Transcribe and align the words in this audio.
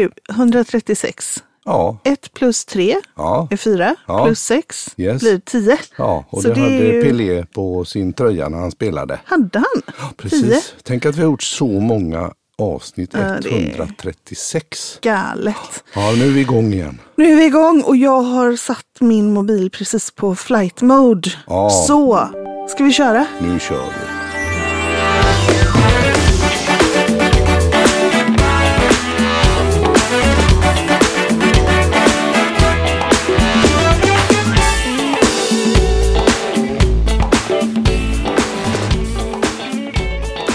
Du, 0.00 0.10
136. 0.30 1.42
Ja, 1.64 1.98
1 2.04 2.32
plus 2.32 2.64
3 2.64 2.96
ja, 3.16 3.48
är 3.50 3.56
4, 3.56 3.96
Ja. 4.06 4.24
plus 4.24 4.40
6 4.40 4.90
Yes. 4.96 5.20
blir 5.22 5.38
10. 5.38 5.78
ja. 5.96 6.24
Och 6.30 6.42
Så 6.42 6.48
det, 6.48 6.54
det 6.54 6.60
hade 6.60 6.74
ju- 6.76 7.02
Pelé 7.02 7.44
på 7.46 7.84
sin 7.84 8.12
tröja 8.12 8.48
när 8.48 8.58
han 8.58 8.70
spelade. 8.70 9.20
Hade 9.24 9.58
han? 9.58 9.82
Precis. 10.16 10.40
10. 10.42 10.60
Tänk 10.82 11.06
att 11.06 11.14
vi 11.16 11.20
har 11.22 11.30
gjort 11.30 11.42
så 11.42 11.66
många 11.66 12.30
avsnitt. 12.58 13.10
Ja, 13.12 13.18
det 13.18 13.48
är- 13.48 13.52
136. 13.52 14.98
Galet. 15.02 15.84
Ja, 15.94 16.12
nu 16.18 16.24
är 16.26 16.30
vi 16.30 16.40
igång 16.40 16.72
igen. 16.72 16.98
Nu 17.16 17.32
är 17.32 17.36
vi 17.36 17.44
igång 17.44 17.82
och 17.82 17.96
jag 17.96 18.20
har 18.22 18.56
satt 18.56 18.86
min 19.00 19.32
mobil 19.34 19.70
precis 19.70 20.10
på 20.10 20.34
flight 20.34 20.82
mode. 20.82 21.30
Ja. 21.46 21.70
Så, 21.70 22.28
ska 22.68 22.84
vi 22.84 22.92
köra? 22.92 23.26
Nu 23.40 23.58
kör 23.60 23.84
vi. 23.84 24.19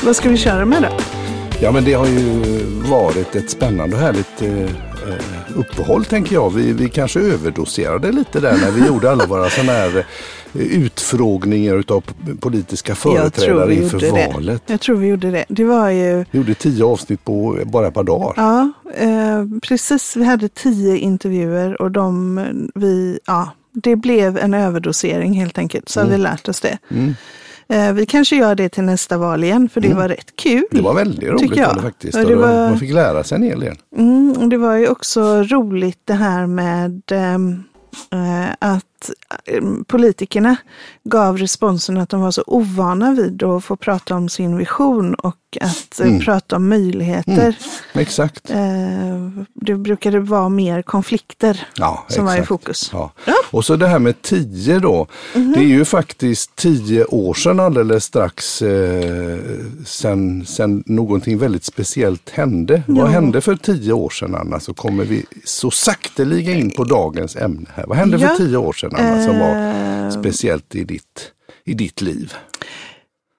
Vad 0.06 0.16
ska 0.16 0.30
vi 0.30 0.38
köra 0.38 0.66
med 0.66 0.82
då? 0.82 0.90
Ja, 1.62 1.72
men 1.72 1.84
det 1.86 1.94
har 1.94 2.06
ju 2.08 2.42
varit 2.90 3.36
ett 3.36 3.50
spännande 3.50 3.96
och 3.96 4.02
härligt 4.02 4.42
eh, 4.42 4.62
eh, 4.64 4.70
uppehåll 5.60 6.06
tänker 6.06 6.34
jag. 6.36 6.50
Vi, 6.54 6.74
vi 6.74 6.90
kanske 6.90 7.20
överdoserade 7.20 8.12
lite 8.12 8.40
där 8.40 8.58
när 8.58 8.72
vi 8.72 8.88
gjorde 8.88 9.12
alla 9.12 9.26
våra 9.26 9.50
sådana 9.50 9.72
här 9.72 9.98
eh, 9.98 10.62
utfrågningar 10.62 11.76
utav 11.76 12.02
p- 12.02 12.14
politiska 12.40 12.96
företrädare 12.96 13.76
inför 13.76 14.12
valet. 14.12 14.62
det. 14.68 14.74
Jag 14.74 14.82
tror 14.82 14.96
vi 14.98 15.08
gjorde 15.08 15.32
det. 15.32 15.46
Det 15.48 15.64
var 15.64 15.90
ju, 15.90 16.26
Vi 16.32 16.38
gjorde 16.40 16.54
tio 16.54 16.86
avsnitt 16.86 17.24
på 17.26 17.60
bara 17.66 17.88
ett 17.88 17.94
par 17.94 18.04
dagar. 18.04 18.34
ja, 18.38 18.72
eh, 18.98 19.46
precis. 19.68 20.16
Vi 20.16 20.24
hade 20.26 20.50
tio 20.50 20.98
intervjuer 20.98 21.82
och 21.82 21.92
de, 21.92 22.46
vi, 22.76 23.20
ja, 23.26 23.50
det 23.72 23.96
blev 23.96 24.38
en 24.38 24.54
överdosering 24.54 25.34
helt 25.34 25.58
enkelt. 25.58 25.90
Så 25.90 26.00
har 26.02 26.08
vi 26.08 26.18
lärt 26.18 26.48
oss 26.50 26.62
det. 26.62 26.78
Mm. 26.92 27.16
Eh, 27.68 27.94
vi 27.94 28.06
kanske 28.06 28.36
gör 28.36 28.56
det 28.56 28.70
till 28.70 28.84
nästa 28.84 29.18
val 29.18 29.44
igen, 29.44 29.70
för 29.70 29.82
det 29.82 29.94
var 29.94 30.08
rätt 30.08 30.36
kul. 30.36 30.64
Det 30.72 30.82
var 30.82 30.94
väldigt 30.94 31.30
roligt 31.30 31.58
jag. 31.58 31.68
var 31.68 31.76
det 31.76 31.82
faktiskt. 31.82 32.18
Och 32.18 32.26
det 32.26 32.36
var... 32.36 32.70
Man 32.70 32.80
fick 32.80 32.94
lära 32.94 33.24
sig 33.24 33.36
en 33.36 33.44
hel 33.44 33.60
del. 33.60 33.76
Mm, 33.98 34.36
och 34.40 34.50
det 34.50 34.58
var 34.58 34.76
ju 34.76 34.88
också 34.88 35.44
roligt 35.44 36.00
det 36.06 36.14
här 36.14 36.48
med 36.48 37.02
ehm, 37.12 37.64
eh, 38.12 38.50
att 38.60 38.86
eh, 39.46 39.64
politikerna 39.88 40.56
gav 41.04 41.38
responsen 41.38 41.98
att 41.98 42.10
de 42.10 42.22
var 42.22 42.32
så 42.32 42.44
ovana 42.48 43.12
vid 43.14 43.44
att 43.44 43.64
få 43.66 43.76
prata 43.76 44.16
om 44.16 44.30
sin 44.30 44.58
vision 44.58 45.14
och 45.16 45.36
att 45.62 46.00
eh, 46.00 46.08
Mm. 46.08 46.20
prata 46.20 46.56
om 46.56 46.70
möjligheter. 46.70 47.56
Exakt. 47.94 48.50
Eh, 48.50 49.30
det 49.54 49.76
brukade 49.76 50.20
vara 50.20 50.50
mer 50.50 50.82
konflikter 50.82 51.68
Ja, 51.76 52.06
som 52.10 52.26
var 52.26 52.32
i 52.32 52.36
exakt. 52.36 52.48
fokus. 52.48 52.90
Ja. 52.94 53.12
Och 53.52 53.66
så 53.66 53.76
det 53.76 53.88
här 53.88 54.00
med 54.00 54.22
tio 54.22 54.80
då. 54.80 55.08
Mhm. 55.36 55.52
Det 55.54 55.60
är 55.60 55.64
ju 55.68 55.86
faktiskt 55.86 56.56
tio 56.56 57.06
år 57.06 57.34
sedan 57.34 57.60
alldeles 57.60 58.04
strax 58.04 58.62
eh, 58.62 59.38
sen, 59.86 60.46
sen 60.46 60.84
någonting 60.86 61.38
väldigt 61.38 61.64
speciellt 61.64 62.30
hände. 62.30 62.84
Vad 62.88 62.98
Ja. 62.98 63.06
hände 63.06 63.42
för 63.42 63.56
tio 63.56 63.94
år 63.94 64.10
sedan 64.10 64.36
Anna? 64.36 64.60
Så 64.60 64.74
kommer 64.74 65.06
vi 65.06 65.26
så 65.44 65.72
sakteliga 65.72 66.52
in 66.54 66.72
på 66.72 66.84
dagens 66.84 67.36
ämne 67.36 67.70
här. 67.76 67.86
Vad 67.88 67.98
hände 67.98 68.18
Ja. 68.18 68.28
för 68.28 68.36
tio 68.36 68.58
år 68.58 68.74
sedan 68.74 68.85
Anna 68.94 69.24
som 69.24 69.40
var 69.40 69.56
Eh, 69.56 70.10
speciellt 70.10 70.76
i 70.76 70.84
ditt, 70.84 71.32
i 71.66 71.74
ditt 71.74 72.02
liv? 72.02 72.34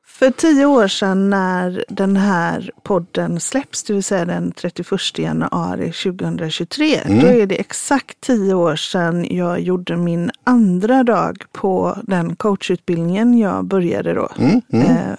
För 0.07 0.31
tio 0.31 0.67
år 0.67 0.89
sedan 0.89 1.31
när 1.31 1.85
den 1.89 2.17
här 2.17 2.71
podden 2.83 3.41
släpps, 3.41 3.83
det 3.83 3.93
vill 3.93 4.03
säga 4.05 4.25
den 4.25 4.53
31 4.53 5.19
januari 5.19 5.93
2023, 5.93 6.97
Mm. 7.05 7.21
då 7.21 7.27
är 7.27 7.47
det 7.47 7.55
exakt 7.61 8.21
tio 8.21 8.55
år 8.55 8.77
sedan 8.77 9.27
jag 9.31 9.61
gjorde 9.61 9.97
min 9.97 10.31
andra 10.45 11.03
dag 11.03 11.43
på 11.53 11.99
den 12.03 12.37
coachutbildningen 12.37 13.39
jag 13.39 13.65
började 13.65 14.15
då. 14.15 14.29
Mm, 14.39 14.61
mm. 14.73 14.87
Eh, 14.87 15.15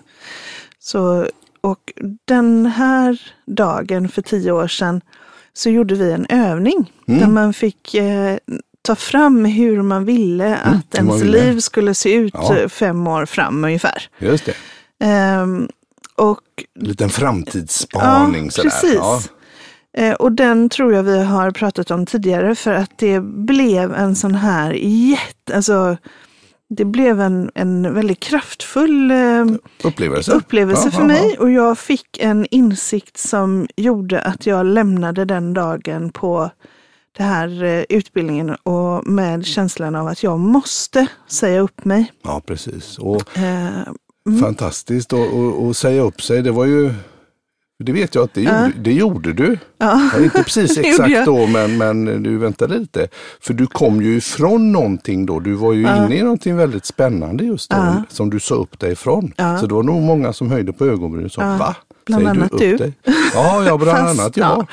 så, 0.80 1.28
och 1.62 1.94
den 2.26 2.66
här 2.66 3.22
dagen 3.46 4.10
för 4.10 4.22
tio 4.22 4.52
år 4.52 4.68
sedan 4.68 5.02
så 5.54 5.70
gjorde 5.70 5.96
vi 5.96 6.12
en 6.12 6.26
övning 6.30 6.92
Mm. 7.08 7.20
där 7.20 7.28
man 7.28 7.54
fick 7.54 7.94
eh, 7.94 8.38
ta 8.88 8.96
fram 8.96 9.46
hur 9.46 9.82
man 9.82 10.06
ville 10.06 10.56
att 10.58 10.66
Mm, 10.68 10.82
hur 10.92 11.02
man 11.04 11.08
ens 11.10 11.22
ville. 11.22 11.46
liv 11.46 11.60
skulle 11.60 11.94
se 11.96 12.14
ut 12.14 12.34
Ja. 12.34 12.70
fem 12.70 13.08
år 13.08 13.26
fram 13.26 13.64
ungefär. 13.64 14.10
Just 14.20 14.46
det. 14.46 14.54
Ehm, 15.06 15.70
och 16.16 16.40
En 16.82 16.88
liten 16.88 17.10
framtidsspaning 17.10 18.46
ja, 18.46 18.52
sådär. 18.52 18.70
precis. 18.70 18.94
Ja. 18.96 19.22
Eh, 19.98 20.14
och 20.14 20.32
den 20.32 20.70
tror 20.70 20.94
jag 20.94 21.04
vi 21.04 21.24
har 21.24 21.52
pratat 21.52 21.92
om 21.92 22.06
tidigare 22.06 22.56
för 22.56 22.74
att 22.74 22.92
det 22.98 23.20
blev 23.22 23.94
en 23.94 24.16
sån 24.16 24.36
här 24.36 24.72
jätte, 24.82 25.56
alltså 25.56 25.98
det 26.70 26.86
blev 26.86 27.22
en, 27.22 27.52
en 27.56 27.94
väldigt 27.94 28.20
kraftfull 28.20 29.12
eh, 29.12 29.46
Upplevelse. 29.84 30.32
upplevelse 30.32 30.82
Ja, 30.88 30.92
för 30.92 31.02
ja, 31.02 31.08
mig 31.08 31.34
ja. 31.38 31.42
och 31.44 31.52
jag 31.52 31.78
fick 31.78 32.18
en 32.20 32.46
insikt 32.52 33.18
som 33.18 33.68
gjorde 33.76 34.22
att 34.22 34.46
jag 34.46 34.66
lämnade 34.66 35.26
den 35.26 35.54
dagen 35.54 36.10
på 36.12 36.50
den 37.18 37.28
här 37.28 37.64
eh, 37.64 37.84
utbildningen 37.90 38.50
och 38.64 39.08
med 39.08 39.46
känslan 39.46 39.96
av 39.96 40.08
att 40.08 40.24
jag 40.24 40.40
måste 40.40 41.08
säga 41.28 41.60
upp 41.60 41.86
mig. 41.86 42.12
Ja, 42.24 42.42
precis. 42.46 42.98
Och 42.98 43.38
Eh, 43.38 43.70
Fantastiskt 44.42 45.14
att 45.14 45.20
och, 45.20 45.66
och 45.68 45.76
säga 45.76 46.02
upp 46.02 46.22
sig. 46.22 46.42
Det 46.42 46.52
var 46.52 46.66
ju, 46.66 46.94
det 47.84 47.92
vet 47.92 48.16
jag 48.16 48.24
att 48.24 48.34
det 48.34 48.42
gjorde, 48.42 48.72
det 48.80 48.94
gjorde 48.94 49.34
du. 49.34 49.58
ja. 49.78 50.10
Ja, 50.14 50.24
inte 50.24 50.44
precis 50.44 50.78
exakt 50.84 51.26
då, 51.26 51.48
men, 51.48 51.78
men 51.78 52.24
du 52.24 52.38
väntade 52.38 52.78
lite. 52.80 53.08
För 53.42 53.54
du 53.54 53.68
kom 53.68 54.02
ju 54.02 54.18
ifrån 54.18 54.72
någonting 54.72 55.26
då. 55.26 55.40
Du 55.40 55.54
var 55.54 55.74
ju 55.74 55.82
Ja. 55.82 56.06
inne 56.06 56.16
i 56.16 56.22
någonting 56.24 56.56
väldigt 56.58 56.86
spännande 56.86 57.44
just 57.44 57.70
då, 57.70 57.78
Ja. 57.78 58.04
som 58.10 58.30
du 58.30 58.40
sa 58.40 58.56
upp 58.56 58.80
dig 58.80 58.92
ifrån. 58.92 59.34
Ja. 59.38 59.58
Så 59.58 59.66
det 59.68 59.74
var 59.74 59.84
nog 59.84 60.02
många 60.02 60.34
som 60.34 60.52
höjde 60.52 60.74
på 60.74 60.86
ögonbrynen 60.86 61.26
och 61.26 61.32
sa, 61.32 61.42
Ja. 61.42 61.58
va? 61.58 61.76
Bland 62.08 62.24
Säger 62.24 62.36
annat 62.36 62.52
du. 62.58 62.78
Dig? 62.78 62.94
Ja, 63.34 63.66
ja, 63.66 63.78
bland 63.78 63.98
Fast, 64.08 64.20
annat 64.20 64.38
jag. 64.38 64.48
ja. 64.48 64.68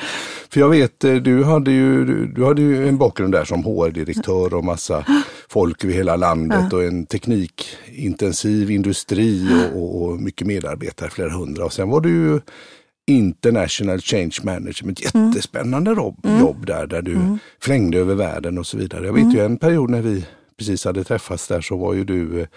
För 0.49 0.59
jag 0.59 0.69
vet, 0.69 1.03
eh, 1.03 1.13
du 1.15 1.43
hade, 1.43 1.71
ju, 1.71 2.05
du, 2.05 2.27
du 2.27 2.45
hade 2.45 2.61
ju 2.61 2.87
en 2.87 2.97
bakgrund 2.97 3.33
där 3.33 3.45
som 3.45 3.63
HR-direktör 3.63 4.53
och 4.53 4.63
massa 4.63 5.05
folk 5.49 5.83
över 5.83 5.93
hela 5.93 6.15
landet 6.15 6.73
och 6.73 6.83
en 6.83 7.05
teknikintensiv 7.05 8.71
industri 8.71 9.49
och, 9.73 9.81
och, 9.81 10.03
och 10.03 10.21
mycket 10.21 10.47
medarbetare, 10.47 11.09
flera 11.09 11.29
hundra. 11.29 11.65
Och 11.65 11.73
sen 11.73 11.89
var 11.89 12.01
du 12.01 12.09
ju 12.09 12.39
International 13.07 13.99
Change 14.01 14.35
Management, 14.43 15.01
jättespännande 15.01 15.91
jobb, 15.91 16.27
jobb 16.39 16.65
där, 16.65 16.87
där 16.87 17.01
du 17.01 17.37
flängde 17.61 17.97
över 17.97 18.15
världen 18.15 18.57
och 18.57 18.67
så 18.67 18.77
vidare. 18.77 19.05
Jag 19.05 19.13
vet 19.13 19.35
ju 19.35 19.45
en 19.45 19.57
period 19.57 19.89
när 19.89 20.01
vi 20.01 20.25
precis 20.57 20.85
hade 20.85 21.03
träffats 21.03 21.47
där 21.47 21.61
så 21.61 21.77
var 21.77 21.93
ju 21.93 22.03
du 22.03 22.47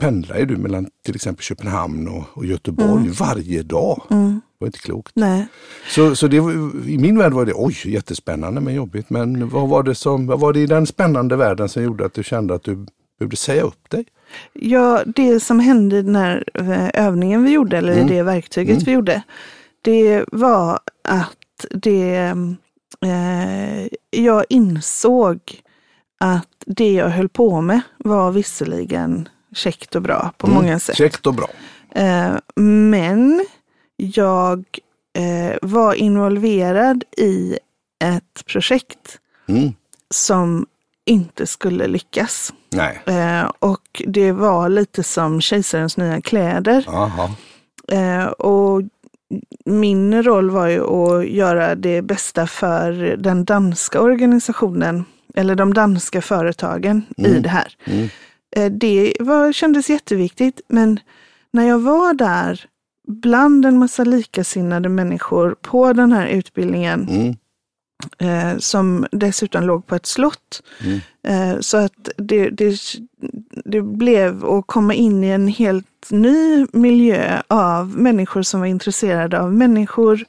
pendlade 0.00 0.40
ju 0.40 0.46
du 0.46 0.56
mellan 0.56 0.86
till 1.04 1.14
exempel 1.14 1.42
Köpenhamn 1.42 2.08
och, 2.08 2.24
och 2.32 2.46
Göteborg 2.46 3.08
varje 3.08 3.62
dag. 3.62 4.02
Det 4.08 4.40
var 4.58 4.66
inte 4.66 4.78
klokt. 4.78 5.12
Nej. 5.14 5.46
Så, 5.88 6.16
så 6.16 6.26
det, 6.26 6.36
i 6.86 6.98
min 6.98 7.18
värld 7.18 7.32
var 7.32 7.44
det 7.44 7.52
oj, 7.54 7.76
jättespännande 7.84 8.60
men 8.60 8.74
jobbigt. 8.74 9.10
Men 9.10 9.48
vad 9.48 9.68
var, 9.68 9.82
det 9.82 9.94
som, 9.94 10.26
vad 10.26 10.40
var 10.40 10.52
det 10.52 10.60
i 10.60 10.66
den 10.66 10.86
spännande 10.86 11.36
världen 11.36 11.68
som 11.68 11.82
gjorde 11.82 12.06
att 12.06 12.14
du 12.14 12.22
kände 12.24 12.54
att 12.54 12.62
du 12.62 12.86
behövde 13.18 13.36
säga 13.36 13.62
upp 13.62 13.90
dig? 13.90 14.04
Ja, 14.52 15.02
det 15.06 15.40
som 15.40 15.60
hände 15.60 15.96
i 15.98 16.02
den 16.02 16.16
här 16.16 16.44
eh, 16.54 17.04
övningen 17.06 17.44
vi 17.44 17.50
gjorde, 17.50 17.78
eller 17.78 17.92
Mm. 17.92 18.06
det 18.06 18.22
verktyget 18.22 18.82
vi 18.82 18.92
gjorde, 18.92 19.22
det 19.82 20.24
var 20.32 20.78
att 21.08 21.66
det, 21.70 22.34
eh, 23.04 23.86
jag 24.10 24.44
insåg 24.48 25.38
att 26.20 26.48
det 26.66 26.92
jag 26.92 27.08
höll 27.08 27.28
på 27.28 27.60
med 27.60 27.80
var 27.98 28.32
visserligen 28.32 29.28
käckt 29.54 29.94
och 29.94 30.02
bra 30.02 30.30
på 30.36 30.46
många 30.46 30.78
sätt. 30.78 30.96
Käckt 30.96 31.26
och 31.26 31.34
bra. 31.34 31.48
Eh, 31.94 32.34
men 32.60 33.46
jag 33.96 34.64
eh, 35.18 35.56
var 35.62 35.94
involverad 35.94 37.04
i 37.16 37.58
ett 38.04 38.44
projekt 38.46 39.18
Mm. 39.48 39.72
som 40.14 40.66
inte 41.04 41.46
skulle 41.46 41.86
lyckas. 41.86 42.52
Nej, 42.70 43.02
Eh, 43.06 43.50
och 43.58 44.02
det 44.06 44.32
var 44.32 44.68
lite 44.68 45.02
som 45.02 45.40
Kejsarens 45.40 45.96
nya 45.96 46.20
kläder. 46.20 46.84
aha. 46.88 47.30
Eh, 47.92 48.24
och 48.26 48.82
min 49.64 50.22
roll 50.22 50.50
var 50.50 50.66
ju 50.66 50.84
att 50.84 51.28
göra 51.28 51.74
det 51.74 52.02
bästa 52.02 52.46
för 52.46 52.92
den 53.16 53.44
danska 53.44 54.00
organisationen, 54.00 55.04
eller 55.34 55.54
de 55.54 55.74
danska 55.74 56.22
företagen 56.22 57.02
i 57.16 57.38
det 57.40 57.48
här. 57.48 57.76
Eh, 58.56 58.70
det 58.72 59.16
var, 59.20 59.52
kändes 59.52 59.90
jätteviktigt, 59.90 60.60
men 60.68 61.00
när 61.52 61.68
jag 61.68 61.78
var 61.78 62.14
där 62.14 62.64
bland 63.08 63.66
en 63.66 63.78
massa 63.78 64.04
likasinnade 64.04 64.88
människor 64.88 65.56
på 65.62 65.92
den 65.92 66.12
här 66.12 66.26
utbildningen, 66.26 67.08
Mm. 67.08 67.36
eh, 68.18 68.58
som 68.58 69.06
dessutom 69.12 69.62
låg 69.64 69.86
på 69.86 69.94
ett 69.94 70.06
slott. 70.06 70.62
Mm. 70.84 71.00
Eh, 71.54 71.60
så 71.60 71.76
att 71.76 72.08
det, 72.16 72.50
det, 72.50 72.76
det 73.64 73.82
blev 73.82 74.44
att 74.44 74.66
komma 74.66 74.94
in 74.94 75.24
i 75.24 75.28
en 75.28 75.48
helt 75.48 75.86
ny 76.10 76.66
miljö 76.72 77.42
av 77.48 77.88
människor 77.98 78.42
som 78.42 78.60
var 78.60 78.66
intresserade 78.66 79.40
av 79.40 79.54
människor, 79.54 80.24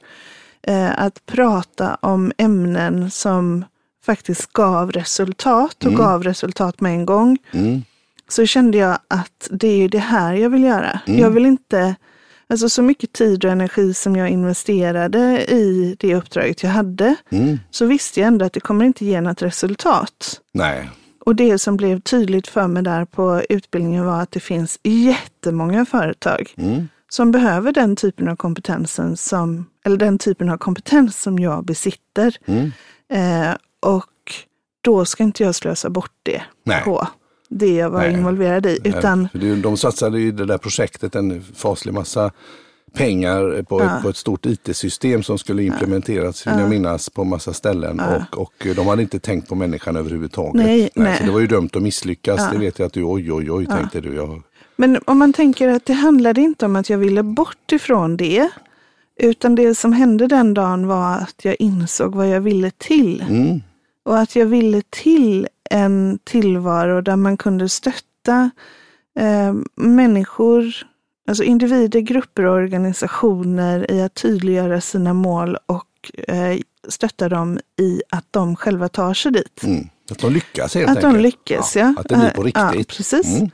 eh, 0.62 1.00
att 1.00 1.26
prata 1.26 1.94
om 1.94 2.32
ämnen 2.38 3.10
som 3.10 3.64
faktiskt 4.04 4.52
gav 4.52 4.92
resultat 4.92 5.76
och 5.84 5.92
Mm. 5.92 5.98
gav 5.98 6.22
resultat 6.22 6.80
med 6.80 6.92
en 6.92 7.06
gång. 7.06 7.38
Mm. 7.52 7.82
Så 8.28 8.46
kände 8.46 8.78
jag 8.78 8.98
att 9.08 9.48
det 9.50 9.68
är 9.84 9.88
det 9.88 9.98
här 9.98 10.34
jag 10.34 10.50
vill 10.50 10.64
göra. 10.64 11.00
Mm. 11.06 11.20
Jag 11.20 11.30
vill 11.30 11.46
inte, 11.46 11.94
alltså 12.48 12.68
så 12.68 12.82
mycket 12.82 13.12
tid 13.12 13.44
och 13.44 13.50
energi 13.50 13.94
som 13.94 14.16
jag 14.16 14.28
investerade 14.28 15.44
i 15.44 15.96
det 15.98 16.14
uppdraget 16.14 16.62
jag 16.62 16.70
hade, 16.70 17.14
Mm. 17.30 17.58
så 17.70 17.86
visste 17.86 18.20
jag 18.20 18.26
ändå 18.26 18.44
att 18.44 18.52
det 18.52 18.60
kommer 18.60 18.84
inte 18.84 19.04
ge 19.04 19.20
något 19.20 19.42
resultat. 19.42 20.40
Nej. 20.52 20.90
Och 21.20 21.36
det 21.36 21.58
som 21.58 21.76
blev 21.76 22.00
tydligt 22.00 22.46
för 22.48 22.66
mig 22.66 22.82
där 22.82 23.04
på 23.04 23.42
utbildningen 23.48 24.04
var 24.04 24.22
att 24.22 24.30
det 24.32 24.40
finns 24.40 24.78
jättemånga 24.82 25.86
företag 25.86 26.52
Mm. 26.56 26.88
som 27.08 27.32
behöver 27.32 27.72
den 27.72 27.96
typen 27.96 28.28
av 28.28 28.36
kompetensen 28.36 29.16
som, 29.16 29.66
eller 29.84 29.96
den 29.96 30.18
typen 30.18 30.48
av 30.50 30.56
kompetens 30.56 31.20
som 31.22 31.38
jag 31.38 31.64
besitter. 31.64 32.36
Mm. 32.46 32.72
Eh, 33.12 33.56
och 33.80 34.04
då 34.80 35.04
ska 35.04 35.22
inte 35.22 35.42
jag 35.42 35.54
slösa 35.54 35.90
bort 35.90 36.12
det 36.22 36.42
Nej. 36.64 36.82
på 36.84 37.08
det 37.48 37.74
jag 37.74 37.90
var 37.90 38.00
Nej. 38.00 38.12
involverad 38.12 38.66
i. 38.66 38.78
Utan, 38.84 39.28
För 39.32 39.38
det- 39.38 39.54
De 39.56 39.76
satsade 39.76 40.20
i 40.20 40.30
det 40.30 40.44
där 40.44 40.58
projektet 40.58 41.14
en 41.14 41.42
faslig 41.54 41.94
massa 41.94 42.30
pengar 42.92 43.62
på, 43.62 43.80
Ja. 43.80 43.96
ett, 43.96 44.02
på 44.02 44.08
ett 44.08 44.16
stort 44.16 44.46
IT-system 44.46 45.22
som 45.22 45.38
skulle 45.38 45.62
implementeras, 45.62 46.46
vill 46.46 46.54
jag 46.58 46.70
minnas, 46.70 47.10
på 47.10 47.24
massa 47.24 47.52
ställen. 47.52 48.00
Och, 48.00 48.40
och 48.40 48.66
de 48.76 48.86
hade 48.86 49.02
inte 49.02 49.18
tänkt 49.18 49.48
på 49.48 49.54
människan 49.54 49.96
överhuvudtaget. 49.96 50.54
Nej, 50.54 50.90
Så 50.94 51.02
nej. 51.02 51.22
det 51.24 51.30
var 51.30 51.40
ju 51.40 51.46
dömt 51.46 51.76
att 51.76 51.82
misslyckas. 51.82 52.40
Ja. 52.40 52.48
Det 52.52 52.58
vet 52.58 52.78
jag 52.78 52.86
att 52.86 52.92
du, 52.92 53.02
oj 53.04 53.32
oj 53.32 53.50
oj, 53.50 53.66
tänkte 53.66 54.00
du. 54.00 54.14
Jag, 54.14 54.42
men 54.76 54.98
om 55.04 55.18
man 55.18 55.32
tänker 55.32 55.68
att 55.68 55.84
det 55.86 55.92
handlade 55.92 56.40
inte 56.40 56.66
om 56.66 56.76
att 56.76 56.90
jag 56.90 56.98
ville 56.98 57.22
bort 57.22 57.72
ifrån 57.72 58.16
det. 58.16 58.48
Utan 59.20 59.54
det 59.54 59.74
som 59.74 59.92
hände 59.92 60.26
den 60.26 60.54
dagen 60.54 60.86
var 60.86 61.12
att 61.14 61.34
jag 61.44 61.56
insåg 61.58 62.14
vad 62.14 62.28
jag 62.28 62.40
ville 62.40 62.70
till. 62.70 63.24
mm, 63.28 63.60
Och 64.04 64.18
att 64.18 64.36
jag 64.36 64.46
ville 64.46 64.82
till 64.90 65.48
en 65.70 66.18
tillvaro 66.24 67.00
där 67.00 67.16
man 67.16 67.36
kunde 67.36 67.68
stötta 67.68 68.50
eh, 69.18 69.54
människor, 69.76 70.64
alltså 71.28 71.44
individer, 71.44 72.00
grupper 72.00 72.44
och 72.44 72.54
organisationer 72.54 73.90
i 73.90 74.02
att 74.02 74.14
tydliggöra 74.14 74.80
sina 74.80 75.12
mål 75.14 75.56
och 75.66 75.84
eh, 76.28 76.58
stötta 76.88 77.28
dem 77.28 77.58
i 77.80 78.02
att 78.10 78.26
de 78.30 78.56
själva 78.56 78.88
tar 78.88 79.14
sig 79.14 79.32
dit. 79.32 79.62
mm. 79.64 79.88
Att 80.10 80.18
de 80.18 80.32
lyckas 80.32 80.74
helt 80.74 80.88
Att 80.90 80.96
enkelt. 80.96 81.14
de 81.14 81.20
lyckas, 81.22 81.76
ja. 81.76 81.94
Att 81.98 82.08
det 82.08 82.16
blir 82.16 82.30
på 82.30 82.44
Eh, 82.46 82.50
Ja, 82.54 82.70
riktigt. 82.74 82.96
precis. 82.96 83.40
Mm. 83.40 83.50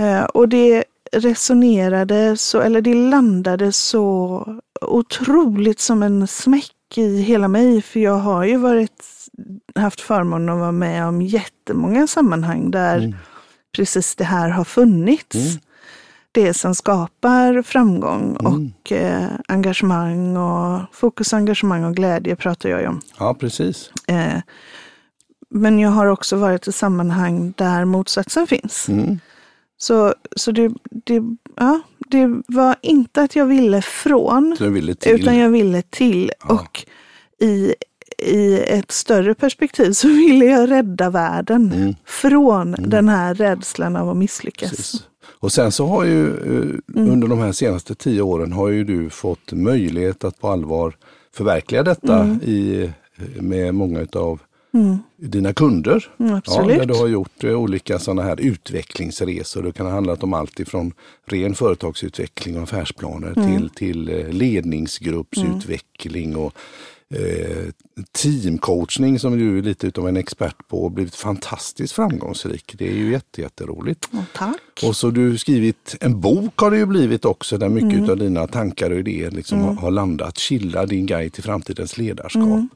Eh, 0.00 0.24
och 0.24 0.48
det 0.48 0.84
resonerade 1.12 2.36
så, 2.36 2.60
eller 2.60 2.80
det 2.80 2.94
landade 2.94 3.72
så 3.72 4.44
otroligt 4.80 5.80
som 5.80 6.02
en 6.02 6.26
smäck 6.26 6.72
i 6.96 7.22
hela 7.22 7.48
mig. 7.48 7.82
För 7.82 8.00
jag 8.00 8.16
har 8.18 8.44
ju 8.44 8.56
varit, 8.56 9.04
haft 9.74 10.00
förmånen 10.00 10.48
att 10.48 10.58
vara 10.58 10.72
med 10.72 11.06
om 11.06 11.22
jättemånga 11.22 12.06
sammanhang 12.06 12.70
där 12.70 12.98
Mm. 12.98 13.14
precis 13.76 14.16
det 14.16 14.24
här 14.24 14.48
har 14.48 14.64
funnits. 14.64 15.34
Mm. 15.34 15.58
Det 16.32 16.54
som 16.54 16.74
skapar 16.74 17.62
framgång 17.62 18.36
Mm. 18.40 18.46
och 18.52 18.92
eh, 18.92 19.28
engagemang 19.48 20.36
och 20.36 20.80
fokus, 20.92 21.32
engagemang 21.34 21.84
och 21.84 21.94
glädje 21.96 22.36
pratar 22.36 22.68
jag 22.68 22.80
ju 22.80 22.86
om. 22.88 23.00
Ja, 23.18 23.34
precis. 23.34 23.90
Eh, 24.06 24.38
men 25.50 25.78
jag 25.78 25.90
har 25.90 26.06
också 26.06 26.36
varit 26.36 26.68
i 26.68 26.72
sammanhang 26.72 27.52
där 27.56 27.84
motsatsen 27.84 28.46
finns. 28.46 28.88
Mm. 28.88 29.18
Så, 29.76 30.14
så 30.36 30.52
det, 30.52 30.68
det, 30.90 31.22
ja, 31.56 31.80
det 32.08 32.42
var 32.48 32.76
inte 32.82 33.22
att 33.22 33.36
jag 33.36 33.46
ville 33.46 33.82
från, 33.82 34.56
ville 34.60 34.94
utan 35.06 35.36
jag 35.36 35.50
ville 35.50 35.82
till. 35.82 36.32
Ja. 36.48 36.54
Och 36.54 36.86
i, 37.44 37.74
i 38.22 38.64
ett 38.68 38.90
större 38.92 39.34
perspektiv 39.34 39.92
så 39.92 40.08
ville 40.08 40.44
jag 40.44 40.70
rädda 40.70 41.10
världen 41.10 41.72
Mm. 41.74 41.94
från 42.04 42.76
den 42.78 43.08
här 43.08 43.34
rädslan 43.34 43.96
av 43.96 44.10
att 44.10 44.16
misslyckas. 44.16 44.70
Precis. 44.70 45.02
Och 45.40 45.52
sen 45.52 45.72
så 45.72 45.86
har 45.86 46.04
ju 46.04 46.26
eh, 46.28 46.96
Mm. 47.00 47.12
under 47.12 47.28
de 47.28 47.38
här 47.38 47.52
senaste 47.52 47.94
tio 47.94 48.22
åren 48.22 48.52
har 48.52 48.68
ju 48.68 48.84
du 48.84 49.10
fått 49.10 49.52
möjlighet 49.52 50.24
att 50.24 50.40
på 50.40 50.48
allvar 50.48 50.94
förverkliga 51.34 51.82
detta 51.82 52.18
Mm. 52.20 52.40
i, 52.44 52.82
eh, 53.16 53.42
med 53.42 53.74
många 53.74 54.06
av 54.12 54.40
dina 55.16 55.52
kunder. 55.52 56.06
Mm, 56.20 56.40
Ja, 56.46 56.62
där 56.62 56.86
du 56.86 56.94
har 56.94 57.06
gjort 57.08 57.44
eh, 57.44 57.52
olika 57.54 57.98
sådana 57.98 58.22
här 58.22 58.40
utvecklingsresor. 58.40 59.62
Det 59.62 59.72
kan 59.72 59.86
ha 59.86 59.92
handlat 59.92 60.22
om 60.22 60.34
allt 60.34 60.60
ifrån 60.60 60.92
ren 61.26 61.54
företagsutveckling 61.54 62.56
och 62.56 62.62
affärsplaner 62.62 63.32
Mm. 63.36 63.56
till, 63.58 63.70
till 63.70 64.08
eh, 64.08 64.28
ledningsgruppsutveckling 64.28 66.36
och 66.36 66.54
eh, 67.14 67.72
teamcoachning 68.12 69.18
som 69.18 69.38
du 69.38 69.58
är 69.58 69.62
lite 69.62 69.86
utav 69.86 70.08
en 70.08 70.16
expert 70.16 70.68
på 70.68 70.84
och 70.84 70.90
blivit 70.90 71.14
fantastiskt 71.14 71.92
framgångsrik. 71.92 72.74
Det 72.78 72.88
är 72.88 72.94
ju 72.94 73.10
jätte, 73.12 73.40
jätteroligt. 73.40 74.08
Ja, 74.12 74.24
tack. 74.34 74.60
Och 74.84 74.96
så 74.96 75.10
du 75.10 75.38
skrivit 75.38 75.96
en 76.00 76.20
bok 76.20 76.58
har 76.58 76.70
det 76.70 76.76
ju 76.76 76.86
blivit 76.86 77.24
också 77.24 77.58
där 77.58 77.68
mycket 77.68 77.98
Mm. 77.98 78.10
av 78.10 78.16
dina 78.16 78.46
tankar 78.46 78.90
och 78.90 78.98
idéer 78.98 79.30
liksom 79.30 79.60
har, 79.60 79.74
har 79.74 79.90
landat. 79.90 80.38
Chilla, 80.38 80.86
din 80.86 81.06
guide 81.06 81.32
till 81.32 81.42
framtidens 81.42 81.98
ledarskap. 81.98 82.42
Mm. 82.42 82.68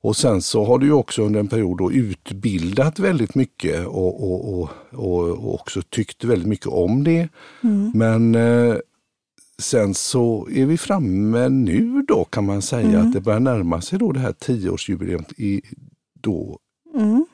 Och 0.00 0.16
sen 0.16 0.42
så 0.42 0.64
har 0.64 0.78
du 0.78 0.86
ju 0.86 0.92
också 0.92 1.22
under 1.22 1.40
en 1.40 1.48
period 1.48 1.92
utbildat 1.92 2.98
väldigt 2.98 3.34
mycket 3.34 3.86
och, 3.86 4.32
och, 4.32 4.58
och, 4.58 4.70
och, 4.90 5.28
och 5.28 5.54
också 5.54 5.82
tyckt 5.82 6.24
väldigt 6.24 6.48
mycket 6.48 6.66
om 6.66 7.04
det. 7.04 7.28
Mm. 7.62 7.92
Men 7.94 8.34
eh, 8.34 8.76
sen 9.62 9.94
så 9.94 10.48
är 10.52 10.66
vi 10.66 10.78
framme 10.78 11.48
nu 11.48 12.04
då 12.08 12.24
kan 12.24 12.46
man 12.46 12.62
säga 12.62 12.88
Mm. 12.88 13.06
att 13.06 13.12
det 13.12 13.20
börjar 13.20 13.40
närma 13.40 13.80
sig 13.80 13.98
då 13.98 14.12
det 14.12 14.20
här 14.20 14.32
tioårsjubileet 14.32 15.32
i 15.36 15.60
då 16.20 16.58
Mm. 16.94 17.26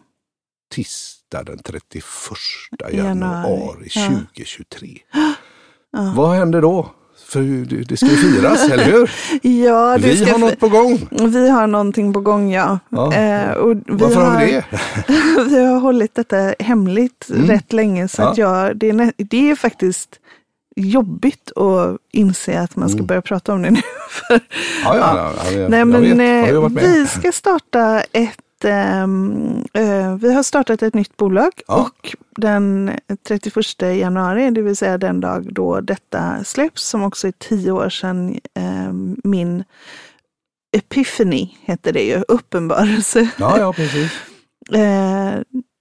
tisdag 0.74 1.42
den 1.42 1.58
31 1.58 2.04
Januari, 2.92 3.88
ja. 3.94 4.08
2023. 4.08 4.98
Ja. 5.94 6.12
Vad 6.16 6.36
händer 6.36 6.62
då? 6.62 6.90
För 7.26 7.40
det 7.84 7.96
ska 7.96 8.06
ju 8.06 8.16
firas, 8.16 8.68
eller 8.70 8.84
hur? 8.84 9.10
Ja, 9.42 9.96
Vi 10.00 10.30
har 10.30 10.38
något 10.38 10.60
på 10.60 10.68
gång. 10.68 11.08
vi 11.30 11.48
har 11.48 11.66
någonting 11.66 12.12
på 12.12 12.20
gång, 12.20 12.50
ja. 12.52 12.78
Ja. 12.88 13.14
Eh, 13.14 13.50
och 13.52 13.76
vi 13.76 13.82
Varför 13.86 14.20
har 14.20 14.46
vi 14.46 14.52
det? 14.52 14.64
vi 15.50 15.64
har 15.64 15.80
hållit 15.80 16.14
detta 16.14 16.54
hemligt 16.58 17.28
Mm. 17.30 17.48
rätt 17.48 17.72
länge 17.72 18.08
så 18.08 18.22
att 18.22 18.38
jag, 18.38 18.76
det, 18.76 18.88
är, 18.90 19.12
det 19.16 19.50
är 19.50 19.56
faktiskt 19.56 20.20
jobbigt 20.76 21.52
att 21.56 21.98
inse 22.12 22.60
att 22.60 22.76
man 22.76 22.88
ska 22.88 22.96
Mm. 22.96 23.06
börja 23.06 23.22
prata 23.22 23.52
om 23.52 23.62
det 23.62 23.70
nu. 23.70 23.80
För, 24.10 24.40
Ja, 24.84 24.96
ja, 24.96 25.16
ja, 25.16 25.32
ja, 25.44 25.58
jag, 25.58 25.70
nej, 25.70 25.78
jag 25.78 25.88
men 25.88 26.02
vet. 26.02 26.18
Eh, 26.20 26.50
jag 26.50 26.68
vi 26.70 27.06
ska 27.06 27.32
starta 27.32 28.00
ett 28.12 28.64
ehm, 28.64 29.64
eh, 29.74 30.14
vi 30.16 30.34
har 30.34 30.42
startat 30.42 30.82
ett 30.82 30.94
nytt 30.94 31.16
bolag 31.16 31.52
och 31.68 32.14
den 32.36 32.90
31 33.28 33.82
januari, 33.98 34.50
det 34.50 34.62
vill 34.62 34.76
säga 34.76 34.98
den 34.98 35.20
dag 35.20 35.54
då 35.54 35.80
detta 35.80 36.44
släpps, 36.44 36.82
som 36.88 37.02
också 37.02 37.28
är 37.28 37.32
tio 37.32 37.72
år 37.72 37.88
sedan 37.88 38.40
ehm, 38.54 39.16
min 39.24 39.64
Epiphany 40.76 41.48
heter 41.62 41.92
det 41.92 42.02
ju, 42.02 42.24
uppenbarelse. 42.28 43.28
Ja, 43.38 43.58
ja, 43.58 43.72
precis. 43.72 44.12
Eh, 44.72 45.34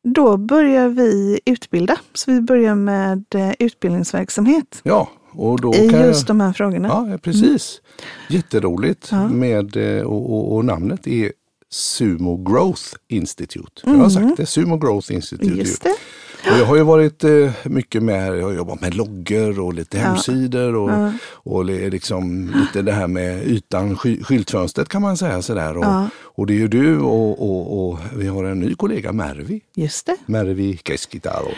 då 0.04 0.38
börjar 0.38 0.90
vi 0.90 1.40
utbilda. 1.46 1.98
Så 2.14 2.32
vi 2.32 2.42
börjar 2.42 2.76
med 2.76 3.26
eh, 3.36 3.52
utbildningsverksamhet 3.60 4.80
Ja, 4.84 5.10
och 5.32 5.62
då 5.62 5.76
i 5.76 5.90
kan 5.90 6.02
just 6.02 6.22
jag... 6.22 6.28
de 6.28 6.42
här 6.42 6.54
frågorna. 6.54 6.88
Ja, 7.12 7.18
precis. 7.18 7.82
Jätteroligt 8.30 9.08
Ja. 9.12 9.28
med, 9.28 9.98
eh, 9.98 10.04
och, 10.04 10.34
och, 10.34 10.56
och 10.56 10.66
namnet 10.66 11.08
är 11.08 11.32
Sumo 11.70 12.44
Growth 12.44 12.84
Institute. 13.08 13.82
Jag 13.86 13.94
har 13.94 14.10
sagt 14.10 14.38
det, 14.38 14.46
Sumo 14.46 14.78
Growth 14.78 15.14
Institute. 15.14 15.46
Mm. 15.48 15.60
Just 15.60 15.84
det. 15.84 15.96
Och 16.46 16.58
jag 16.60 16.66
har 16.66 16.76
ju 16.76 16.84
varit 16.84 17.24
eh, 17.24 17.52
mycket 17.64 18.04
med, 18.04 18.38
jag 18.38 18.44
har 18.46 18.54
jobbat 18.54 18.82
med 18.82 18.96
loggor 18.96 19.60
och 19.60 19.74
lite 19.74 20.00
hemsidor 20.00 20.76
och, 20.76 20.90
Ja. 20.92 21.14
och 21.34 21.66
li- 21.66 21.90
liksom 21.90 22.52
lite 22.56 22.82
det 22.82 22.92
här 22.92 23.08
med 23.08 23.48
ytan, 23.48 23.96
sky, 23.98 24.24
skyltfönstret 24.24 24.90
kan 24.90 25.02
man 25.02 25.18
säga 25.18 25.42
sådär. 25.42 25.78
Och, 25.78 25.84
Ja. 25.86 26.10
och 26.24 26.48
det 26.48 26.54
är 26.54 26.58
ju 26.58 26.68
du 26.68 27.00
och, 27.00 27.42
och, 27.42 27.90
och 27.90 28.00
vi 28.16 28.28
har 28.28 28.44
en 28.44 28.60
ny 28.60 28.76
kollega, 28.76 29.12
Mervi. 29.12 29.62
Just 29.76 30.06
det. 30.06 30.16
Mervi 30.26 30.80
Keskitaro. 30.88 31.52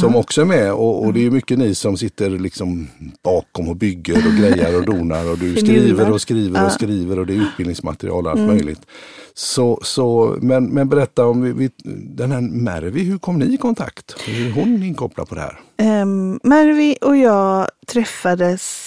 Som 0.00 0.16
också 0.16 0.40
är 0.40 0.44
med 0.44 0.72
och, 0.72 1.04
och 1.06 1.12
det 1.12 1.26
är 1.26 1.30
mycket 1.30 1.58
ni 1.58 1.74
som 1.74 1.96
sitter 1.96 2.30
liksom 2.30 2.88
bakom 3.24 3.68
och 3.68 3.76
bygger 3.76 4.16
och 4.26 4.32
grejar 4.38 4.76
och 4.76 4.84
donar 4.86 5.30
och 5.30 5.38
du 5.38 5.56
skriver 5.56 6.10
och 6.12 6.20
skriver 6.20 6.60
och 6.60 6.66
Ja. 6.66 6.70
skriver 6.70 7.18
och 7.18 7.26
det 7.26 7.32
är 7.34 7.42
utbildningsmaterial 7.42 8.24
och 8.26 8.30
allt 8.32 8.40
möjligt. 8.40 8.80
Så, 9.40 9.78
så, 9.82 10.36
men, 10.40 10.64
men 10.66 10.88
berätta 10.88 11.26
om 11.26 11.42
vi, 11.42 11.52
vi, 11.52 11.70
den 12.16 12.32
här 12.32 12.40
Mervi, 12.40 13.02
hur 13.04 13.18
kom 13.18 13.38
ni 13.38 13.54
i 13.54 13.56
kontakt? 13.56 14.14
Hur 14.28 14.46
är 14.48 14.52
hon 14.52 14.82
inkopplad 14.82 15.28
på 15.28 15.34
det 15.34 15.40
här? 15.40 15.60
Um, 16.02 16.40
Mervi 16.42 16.96
och 17.00 17.16
jag 17.16 17.68
träffades, 17.86 18.86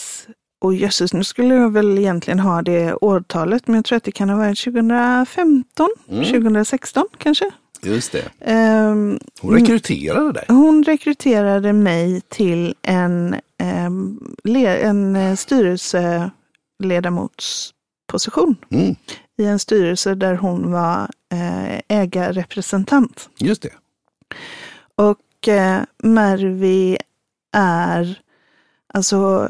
och 0.62 0.76
jösses, 0.76 1.14
nu 1.14 1.24
skulle 1.24 1.56
jag 1.56 1.70
väl 1.74 1.98
egentligen 1.98 2.40
ha 2.40 2.62
det 2.62 2.94
årtalet, 2.94 3.68
men 3.68 3.76
jag 3.76 3.86
tror 3.86 3.98
att 3.98 4.04
det 4.04 4.12
kan 4.12 4.30
ha 4.30 4.38
varit 4.38 4.64
2015, 4.64 5.90
Mm. 6.10 6.24
2016 6.24 7.06
kanske. 7.18 7.52
Just 7.84 8.12
det. 8.12 8.24
Ehm, 8.40 9.20
Hon 9.42 9.54
rekryterade 9.54 10.32
dig. 10.32 10.46
Hon 10.48 10.84
rekryterade 10.84 11.74
mig 11.74 12.22
till 12.30 12.76
en, 12.82 13.36
le, 14.44 14.82
en 14.82 15.16
eh, 15.16 15.36
styrelseledamotspost 15.36 17.74
position 18.12 18.56
Mm. 18.70 18.96
I 19.38 19.46
en 19.46 19.60
styrelse 19.60 20.16
där 20.16 20.36
hon 20.36 20.72
var 20.72 21.10
eh, 21.34 21.80
ägarrepresentant. 21.88 23.30
Just 23.40 23.62
det. 23.62 23.74
Och 24.96 25.48
eh, 25.48 25.82
Mervi 26.04 26.98
är, 27.56 28.20
alltså 28.94 29.50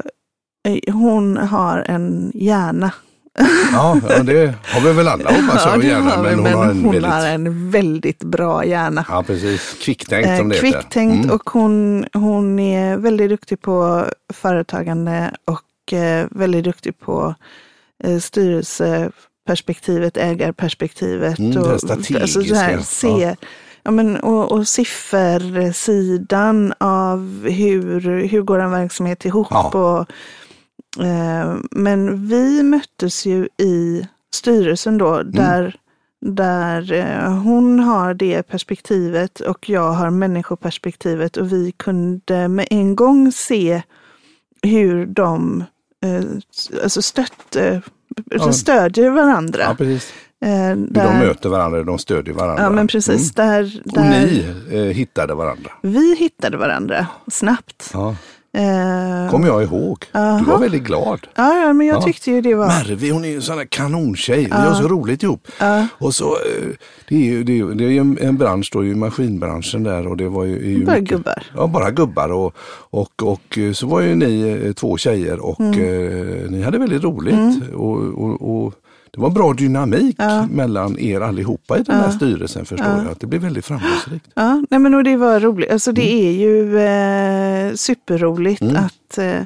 eh, 0.68 0.94
hon 0.94 1.36
har 1.36 1.78
en 1.78 2.32
hjärna. 2.34 2.92
Ja, 3.72 4.00
ja, 4.08 4.22
det 4.22 4.54
har 4.64 4.80
vi 4.80 4.92
väl 4.92 5.08
alla 5.08 5.30
hoppas 5.30 5.64
jag 5.64 5.70
har 5.70 5.78
vi, 5.78 6.36
Men 6.36 6.38
hon 6.38 6.52
har 6.54 6.70
en 6.70 6.84
hon 6.84 6.92
väldigt, 6.92 7.10
har 7.10 7.26
en 7.26 7.70
väldigt 7.70 8.22
bra 8.24 8.64
hjärna. 8.64 9.04
ja 9.08 9.22
precis, 9.22 9.76
kvicktänkt 9.82 10.38
som 10.38 10.48
det 10.48 10.54
heter. 10.54 10.70
Kvicktänkt 10.72 11.24
Mm. 11.24 11.34
och 11.36 11.50
hon, 11.50 12.06
hon 12.12 12.58
är 12.58 12.96
väldigt 12.96 13.30
duktig 13.30 13.60
på 13.60 14.06
företagande 14.34 15.34
och 15.44 15.92
väldigt 16.30 16.64
duktig 16.64 16.98
på 16.98 17.34
eh, 18.04 18.18
styrelseperspektivet, 19.44 20.16
ägarperspektivet. 20.16 21.38
Mm, 21.38 21.62
och, 21.62 21.70
alltså 21.70 22.42
så 22.42 22.54
här, 22.54 22.78
se, 22.78 23.36
ja. 23.82 23.90
men, 23.90 24.16
och, 24.16 24.52
och 24.52 24.68
siffersidan 24.68 26.74
av 26.80 27.46
hur, 27.48 28.00
hur 28.26 28.42
går 28.42 28.58
en 28.58 28.70
verksamhet 28.70 29.24
ihop. 29.24 29.46
Ja. 29.50 29.68
Och, 29.68 30.10
eh, 31.04 31.56
men 31.70 32.28
vi 32.28 32.62
möttes 32.62 33.26
ju 33.26 33.48
i 33.58 34.06
styrelsen 34.34 34.98
då, 34.98 35.14
Mm. 35.14 35.32
där 35.32 35.76
där 36.26 36.92
eh, 36.92 37.42
hon 37.42 37.80
har 37.80 38.14
det 38.14 38.42
perspektivet 38.42 39.40
och 39.40 39.68
jag 39.68 39.92
har 39.92 40.10
människoperspektivet 40.10 41.36
och 41.36 41.52
vi 41.52 41.72
kunde 41.72 42.48
med 42.48 42.66
en 42.70 42.96
gång 42.96 43.32
se 43.32 43.82
hur 44.62 45.06
de 45.06 45.64
eh, 46.04 46.24
alltså 46.82 47.02
stött, 47.02 47.56
eh, 47.56 47.78
Ja. 48.30 48.52
stödjer 48.52 49.10
varandra. 49.10 49.62
Ja, 49.62 49.74
precis. 49.74 50.12
Eh, 50.44 50.48
där, 50.76 51.04
de 51.04 51.18
möter 51.18 51.48
varandra, 51.48 51.82
de 51.82 51.98
stödjer 51.98 52.34
varandra. 52.34 52.62
Ja, 52.64 52.70
men 52.70 52.86
precis. 52.86 53.38
Mm. 53.38 53.50
Där, 53.50 53.80
Och 53.84 53.92
där 53.92 54.10
ni 54.10 54.46
eh, 54.72 54.82
hittade 54.82 55.34
varandra. 55.34 55.70
vi 55.82 56.16
hittade 56.16 56.56
varandra 56.56 57.06
snabbt. 57.32 57.90
Ja, 57.92 58.16
Eh, 58.54 59.30
kommer 59.30 59.46
jag 59.46 59.62
ihåg. 59.62 60.04
Du 60.12 60.18
Aha. 60.18 60.44
var 60.52 60.58
väldigt 60.58 60.82
glad. 60.84 61.26
ja, 61.34 61.54
ja, 61.58 61.72
men 61.72 61.86
jag 61.86 61.96
Ja. 61.96 62.02
tyckte 62.02 62.30
ju 62.30 62.40
det 62.40 62.54
var... 62.54 62.66
Mervi, 62.66 63.10
hon 63.10 63.24
är 63.24 63.28
ju 63.28 63.34
en 63.36 63.42
sån 63.42 63.56
där 63.56 63.64
kanontjej. 63.64 64.44
Vi 64.44 64.50
har 64.50 64.74
så 64.74 64.88
roligt 64.88 65.22
ihop. 65.22 65.48
Ja. 65.60 65.86
Och 65.98 66.14
så, 66.14 66.24
eh, 66.24 66.68
det 67.08 67.14
är 67.16 67.20
ju, 67.20 67.44
det 67.44 67.52
är, 67.52 67.56
ju- 67.56 67.74
det 67.74 67.84
är 67.84 67.88
ju 67.88 67.98
en, 67.98 68.18
en 68.20 68.36
bransch 68.38 68.70
då, 68.72 68.84
ju 68.84 68.94
maskinbranschen 68.94 69.82
där 69.82 70.06
och 70.06 70.16
det 70.16 70.28
var 70.28 70.44
ju... 70.44 70.66
ju 70.66 70.84
Bara 70.84 70.96
mycket- 70.96 71.08
gubbar. 71.16 71.42
Ja, 71.56 71.66
bara 71.66 71.90
gubbar 71.90 72.28
och, 72.32 72.54
och, 72.90 73.22
och 73.22 73.58
eh, 73.58 73.72
så 73.72 73.86
var 73.86 74.00
ju 74.00 74.14
ni 74.14 74.60
eh, 74.66 74.72
två 74.72 74.96
tjejer 74.96 75.44
och 75.46 75.60
Mm. 75.60 75.72
eh, 76.44 76.50
ni 76.50 76.62
hade 76.62 76.78
väldigt 76.78 77.02
roligt. 77.04 77.62
Och, 77.74 77.96
och, 78.24 78.64
och 78.64 78.74
det 79.14 79.20
var 79.20 79.30
bra 79.30 79.52
dynamik 79.52 80.16
Ja. 80.18 80.46
mellan 80.46 80.98
er 80.98 81.20
allihopa 81.20 81.78
i 81.78 81.82
den 81.82 81.96
här 81.96 82.10
styrelsen 82.10 82.64
förstår 82.64 82.88
jag. 82.88 83.06
Att 83.08 83.20
det 83.20 83.26
blev 83.26 83.42
väldigt 83.42 83.64
framgångsrikt. 83.66 84.26
Ja, 84.34 84.62
nej 84.70 84.80
men 84.80 84.94
och 84.94 85.04
det 85.04 85.16
var 85.16 85.40
roligt. 85.40 85.70
Alltså 85.70 85.92
det 85.92 86.02
Mm. 86.12 86.26
är 86.26 86.30
ju 86.30 86.78
eh, 87.70 87.74
superroligt 87.74 88.62
att, 88.62 89.18
eh, 89.18 89.40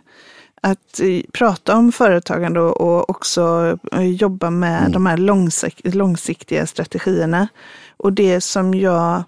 att 0.62 1.00
eh, 1.00 1.20
prata 1.32 1.76
om 1.76 1.92
företagande 1.92 2.60
och, 2.60 3.10
också 3.10 3.76
eh, 3.92 4.02
jobba 4.10 4.50
med 4.50 4.80
Mm. 4.80 4.92
de 4.92 5.06
här 5.06 5.16
långsik- 5.16 5.94
långsiktiga 5.94 6.66
strategierna. 6.66 7.48
Och 7.96 8.12
det 8.12 8.40
som 8.40 8.74
jag 8.74 9.22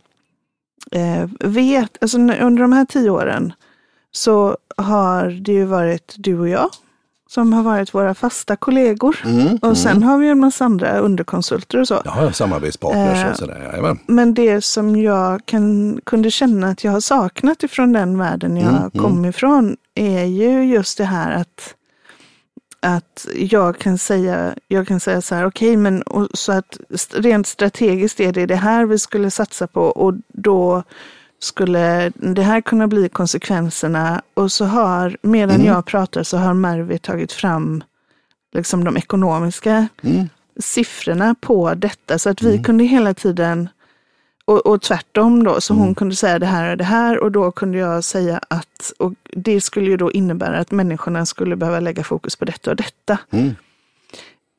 eh, 0.92 1.28
vet, 1.40 1.98
alltså 2.00 2.18
under 2.18 2.62
de 2.62 2.72
här 2.72 2.84
tio 2.84 3.10
åren 3.10 3.52
så 4.12 4.56
har 4.76 5.24
det 5.44 5.52
ju 5.52 5.64
varit 5.64 6.14
du 6.16 6.38
och 6.38 6.48
jag 6.48 6.68
som 7.30 7.52
har 7.52 7.62
varit 7.62 7.94
våra 7.94 8.14
fasta 8.14 8.56
kollegor. 8.56 9.16
Mm, 9.24 9.56
Och 9.62 9.78
sen 9.78 10.02
har 10.02 10.18
vi 10.18 10.28
en 10.28 10.40
massa 10.40 10.64
andra 10.64 10.98
underkonsulter 10.98 11.78
och 11.80 11.88
så. 11.88 12.02
Ja, 12.04 12.32
samarbetspartners 12.32 13.24
Eh, 13.24 13.30
och 13.30 13.36
sådär. 13.36 13.60
Jajamän. 13.70 13.98
Men 14.06 14.34
det 14.34 14.64
som 14.64 14.96
jag 14.96 15.46
kan, 15.46 16.00
kunde 16.04 16.30
känna 16.30 16.68
att 16.68 16.84
jag 16.84 16.92
har 16.92 17.00
saknat 17.00 17.62
ifrån 17.62 17.92
den 17.92 18.18
världen 18.18 18.56
jag 18.56 18.74
Mm, 18.74 18.90
kom 18.90 19.24
ifrån 19.24 19.76
är 19.94 20.24
ju 20.24 20.64
just 20.64 20.98
det 20.98 21.04
här 21.04 21.30
att, 21.40 21.74
att 22.80 23.26
jag 23.34 23.78
kan 23.78 23.98
säga, 23.98 24.54
jag 24.68 24.88
kan 24.88 25.00
säga 25.00 25.22
så 25.22 25.34
här, 25.34 25.46
okej, 25.46 25.76
men 25.76 26.02
och, 26.02 26.28
så 26.34 26.52
att 26.52 26.78
rent 27.12 27.46
strategiskt 27.46 28.20
är 28.20 28.32
det 28.32 28.46
det 28.46 28.56
här 28.56 28.86
vi 28.86 28.98
skulle 28.98 29.30
satsa 29.30 29.66
på 29.66 29.82
och 29.82 30.14
då 30.28 30.82
skulle 31.42 32.10
det 32.14 32.42
här 32.42 32.60
kunna 32.60 32.86
bli 32.88 33.08
konsekvenserna. 33.08 34.22
Och 34.34 34.52
så 34.52 34.64
har, 34.64 35.16
medan 35.22 35.54
Mm. 35.54 35.66
jag 35.66 35.84
pratar 35.86 36.22
så 36.22 36.36
har 36.36 36.54
Mervi 36.54 36.98
tagit 36.98 37.32
fram 37.32 37.84
liksom 38.54 38.84
de 38.84 38.96
ekonomiska 38.96 39.88
Mm. 40.02 40.28
siffrorna 40.60 41.34
på 41.40 41.74
detta 41.74 42.18
så 42.18 42.30
att 42.30 42.42
vi 42.42 42.62
kunde 42.62 42.84
hela 42.84 43.14
tiden 43.14 43.68
och, 44.44 44.66
och 44.66 44.82
tvärtom 44.82 45.44
då, 45.44 45.60
så 45.60 45.72
Mm. 45.74 45.84
hon 45.84 45.94
kunde 45.94 46.16
säga 46.16 46.38
det 46.38 46.46
här 46.46 46.70
och 46.70 46.76
det 46.76 46.84
här 46.84 47.18
och 47.18 47.32
då 47.32 47.50
kunde 47.50 47.78
jag 47.78 48.04
säga 48.04 48.40
att, 48.48 48.92
och 48.98 49.12
det 49.32 49.60
skulle 49.60 49.90
ju 49.90 49.96
då 49.96 50.12
innebära 50.12 50.58
att 50.58 50.70
människorna 50.70 51.26
skulle 51.26 51.56
behöva 51.56 51.80
lägga 51.80 52.04
fokus 52.04 52.36
på 52.36 52.44
detta 52.44 52.70
och 52.70 52.76
detta. 52.76 53.18
Mm. 53.30 53.46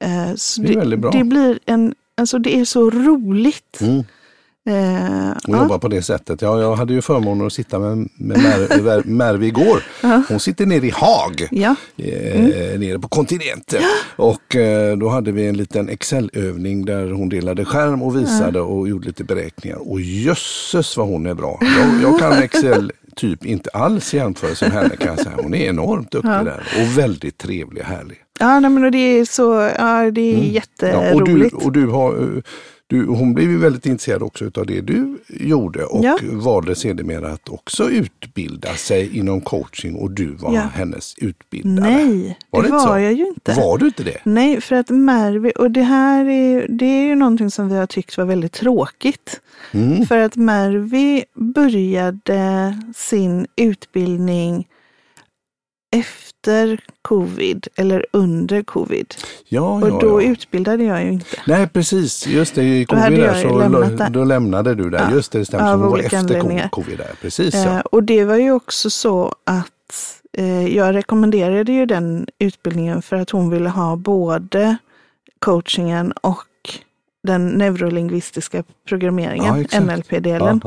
Eh, 0.04 0.34
Det 0.62 0.74
är 0.74 0.76
väldigt 0.78 1.00
bra. 1.00 1.12
Det 1.12 1.24
blir 1.24 1.60
en, 1.66 1.96
alltså 2.18 2.40
det 2.40 2.60
är 2.60 2.66
så 2.66 2.90
roligt. 2.90 3.80
Mm. 4.70 5.26
Eh, 5.26 5.32
Och 5.32 5.38
ja. 5.48 5.58
jobba 5.58 5.80
på 5.80 5.88
det 5.88 6.02
sättet. 6.02 6.42
Ja, 6.42 6.62
jag 6.62 6.76
hade 6.76 6.94
ju 6.94 7.02
förmånen 7.02 7.48
att 7.48 7.54
sitta 7.54 7.80
med, 7.80 7.98
med 8.16 8.38
Mer, 8.38 8.82
Mer, 8.84 9.04
Mervi 9.06 9.48
igår. 9.48 9.84
Hon 10.30 10.40
sitter 10.40 10.66
nere 10.66 10.86
i 10.88 10.90
Haag. 10.90 11.48
Ja. 11.52 11.76
eh, 11.98 12.80
nere 12.80 13.00
på 13.00 13.08
kontinenten. 13.08 13.82
Och 14.16 14.56
eh, 14.56 14.98
då 14.98 15.10
hade 15.10 15.32
vi 15.32 15.48
en 15.48 15.58
liten 15.58 15.90
Excel-övning 15.90 16.86
där 16.86 17.12
hon 17.12 17.30
delade 17.30 17.66
skärm 17.66 18.02
och 18.02 18.16
visade 18.18 18.62
och 18.62 18.90
gjorde 18.90 19.08
lite 19.08 19.24
beräkningar. 19.24 19.92
Och 19.92 20.02
jösses 20.02 20.98
vad 20.98 21.08
hon 21.08 21.26
är 21.26 21.34
bra. 21.34 21.60
Jag, 21.62 22.12
jag 22.12 22.20
kan 22.20 22.34
Excel 22.44 22.92
typ 23.16 23.46
inte 23.46 23.70
alls 23.70 24.14
i 24.14 24.18
jämförelse 24.18 24.66
med 24.70 24.74
henne 24.84 24.96
kan 24.96 25.08
jag 25.08 25.20
säga. 25.20 25.36
Hon 25.44 25.54
är 25.54 25.66
enormt 25.70 26.12
duktig 26.12 26.32
där 26.32 26.64
och 26.82 26.98
väldigt 26.98 27.38
trevlig 27.38 27.84
och 27.84 27.90
härlig. 27.90 28.18
Ja, 28.40 28.60
nej, 28.60 28.70
men 28.72 28.92
det 28.92 28.98
är 28.98 29.26
så, 29.26 29.70
ja, 29.78 30.12
det 30.12 30.22
är 30.22 30.38
Mm. 30.38 30.54
Ja, 30.80 31.14
och, 31.14 31.24
du, 31.26 31.32
jätteroligt. 31.32 31.54
och 31.66 31.72
du 31.72 31.88
har, 31.88 32.14
eh, 32.14 32.42
du, 32.92 33.06
hon 33.06 33.34
blev 33.34 33.50
ju 33.52 33.58
väldigt 33.58 33.86
intresserad 33.86 34.24
också 34.24 34.52
av 34.56 34.66
det 34.66 34.82
du 34.82 35.18
gjorde 35.28 35.84
och 35.86 36.06
Ja. 36.06 36.18
valde 36.32 36.76
sedermera 36.76 37.28
att 37.32 37.50
också 37.50 37.90
utbilda 37.90 38.74
sig 38.74 39.18
inom 39.18 39.42
coaching 39.42 39.96
och 39.96 40.12
du 40.12 40.28
var 40.36 40.54
Ja. 40.56 40.62
hennes 40.74 41.16
utbildare. 41.18 41.90
Nej, 41.92 42.38
Var 42.50 42.62
det 42.62 42.68
det 42.68 42.72
var 42.72 42.80
så? 42.88 43.00
jag 43.00 43.14
ju 43.14 43.28
inte. 43.28 43.54
Var 43.54 43.78
du 43.78 43.86
inte 43.86 44.04
det? 44.04 44.18
Nej, 44.24 44.62
för 44.62 44.76
att 44.76 44.90
Mervi, 44.90 45.52
och 45.56 45.72
det 45.72 45.82
här 45.82 46.26
är, 46.26 46.68
det 46.70 46.86
är 46.86 47.04
ju 47.08 47.16
någonting 47.16 47.52
som 47.52 47.70
vi 47.70 47.76
har 47.76 47.86
tyckt 47.88 48.18
var 48.18 48.26
väldigt 48.26 48.52
tråkigt. 48.54 49.42
Mm. 49.72 50.06
För 50.06 50.18
att 50.18 50.36
Mervi 50.36 51.24
började 51.36 52.76
sin 52.96 53.48
utbildning 53.56 54.68
efter 55.92 56.80
covid 57.02 57.68
eller 57.76 58.06
under 58.14 58.64
covid. 58.64 59.14
Ja, 59.48 59.74
Och 59.82 59.90
ja, 59.90 60.00
då 60.02 60.22
ja. 60.22 60.28
utbildade 60.28 60.84
jag 60.84 61.04
ju 61.04 61.12
inte. 61.12 61.38
Nej 61.48 61.68
precis, 61.68 62.28
just 62.28 62.56
det. 62.56 62.64
I 62.64 62.86
Då 62.86 62.96
covid 62.96 63.20
där, 63.20 63.42
så 63.42 63.58
lämnat 63.60 63.98
där. 63.98 64.10
då 64.10 64.24
lämnade 64.24 64.76
du 64.76 64.90
där. 64.90 65.00
Ja, 65.00 65.12
Just 65.16 65.32
det, 65.32 65.40
det 65.40 65.46
stämmer. 65.46 65.74
av 65.74 65.86
olika 65.86 66.18
efter 66.18 66.70
covid 66.70 66.98
där. 66.98 67.12
Precis 67.22 67.56
Eh, 67.56 67.80
och 67.80 68.04
det 68.04 68.26
var 68.26 68.36
ju 68.36 68.52
också 68.52 68.90
så 68.90 69.36
att 69.44 70.12
eh, 70.38 70.68
jag 70.76 70.96
rekommenderade 70.96 71.72
ju 71.72 71.86
den 71.86 72.28
utbildningen 72.40 73.02
för 73.02 73.16
att 73.16 73.30
hon 73.30 73.50
ville 73.50 73.70
ha 73.70 73.96
både 73.96 74.78
coachingen 75.40 76.12
och 76.12 76.46
den 77.24 77.48
neurolingvistiska 77.50 78.64
programmeringen. 78.88 79.68
NLP-delen. 79.82 80.62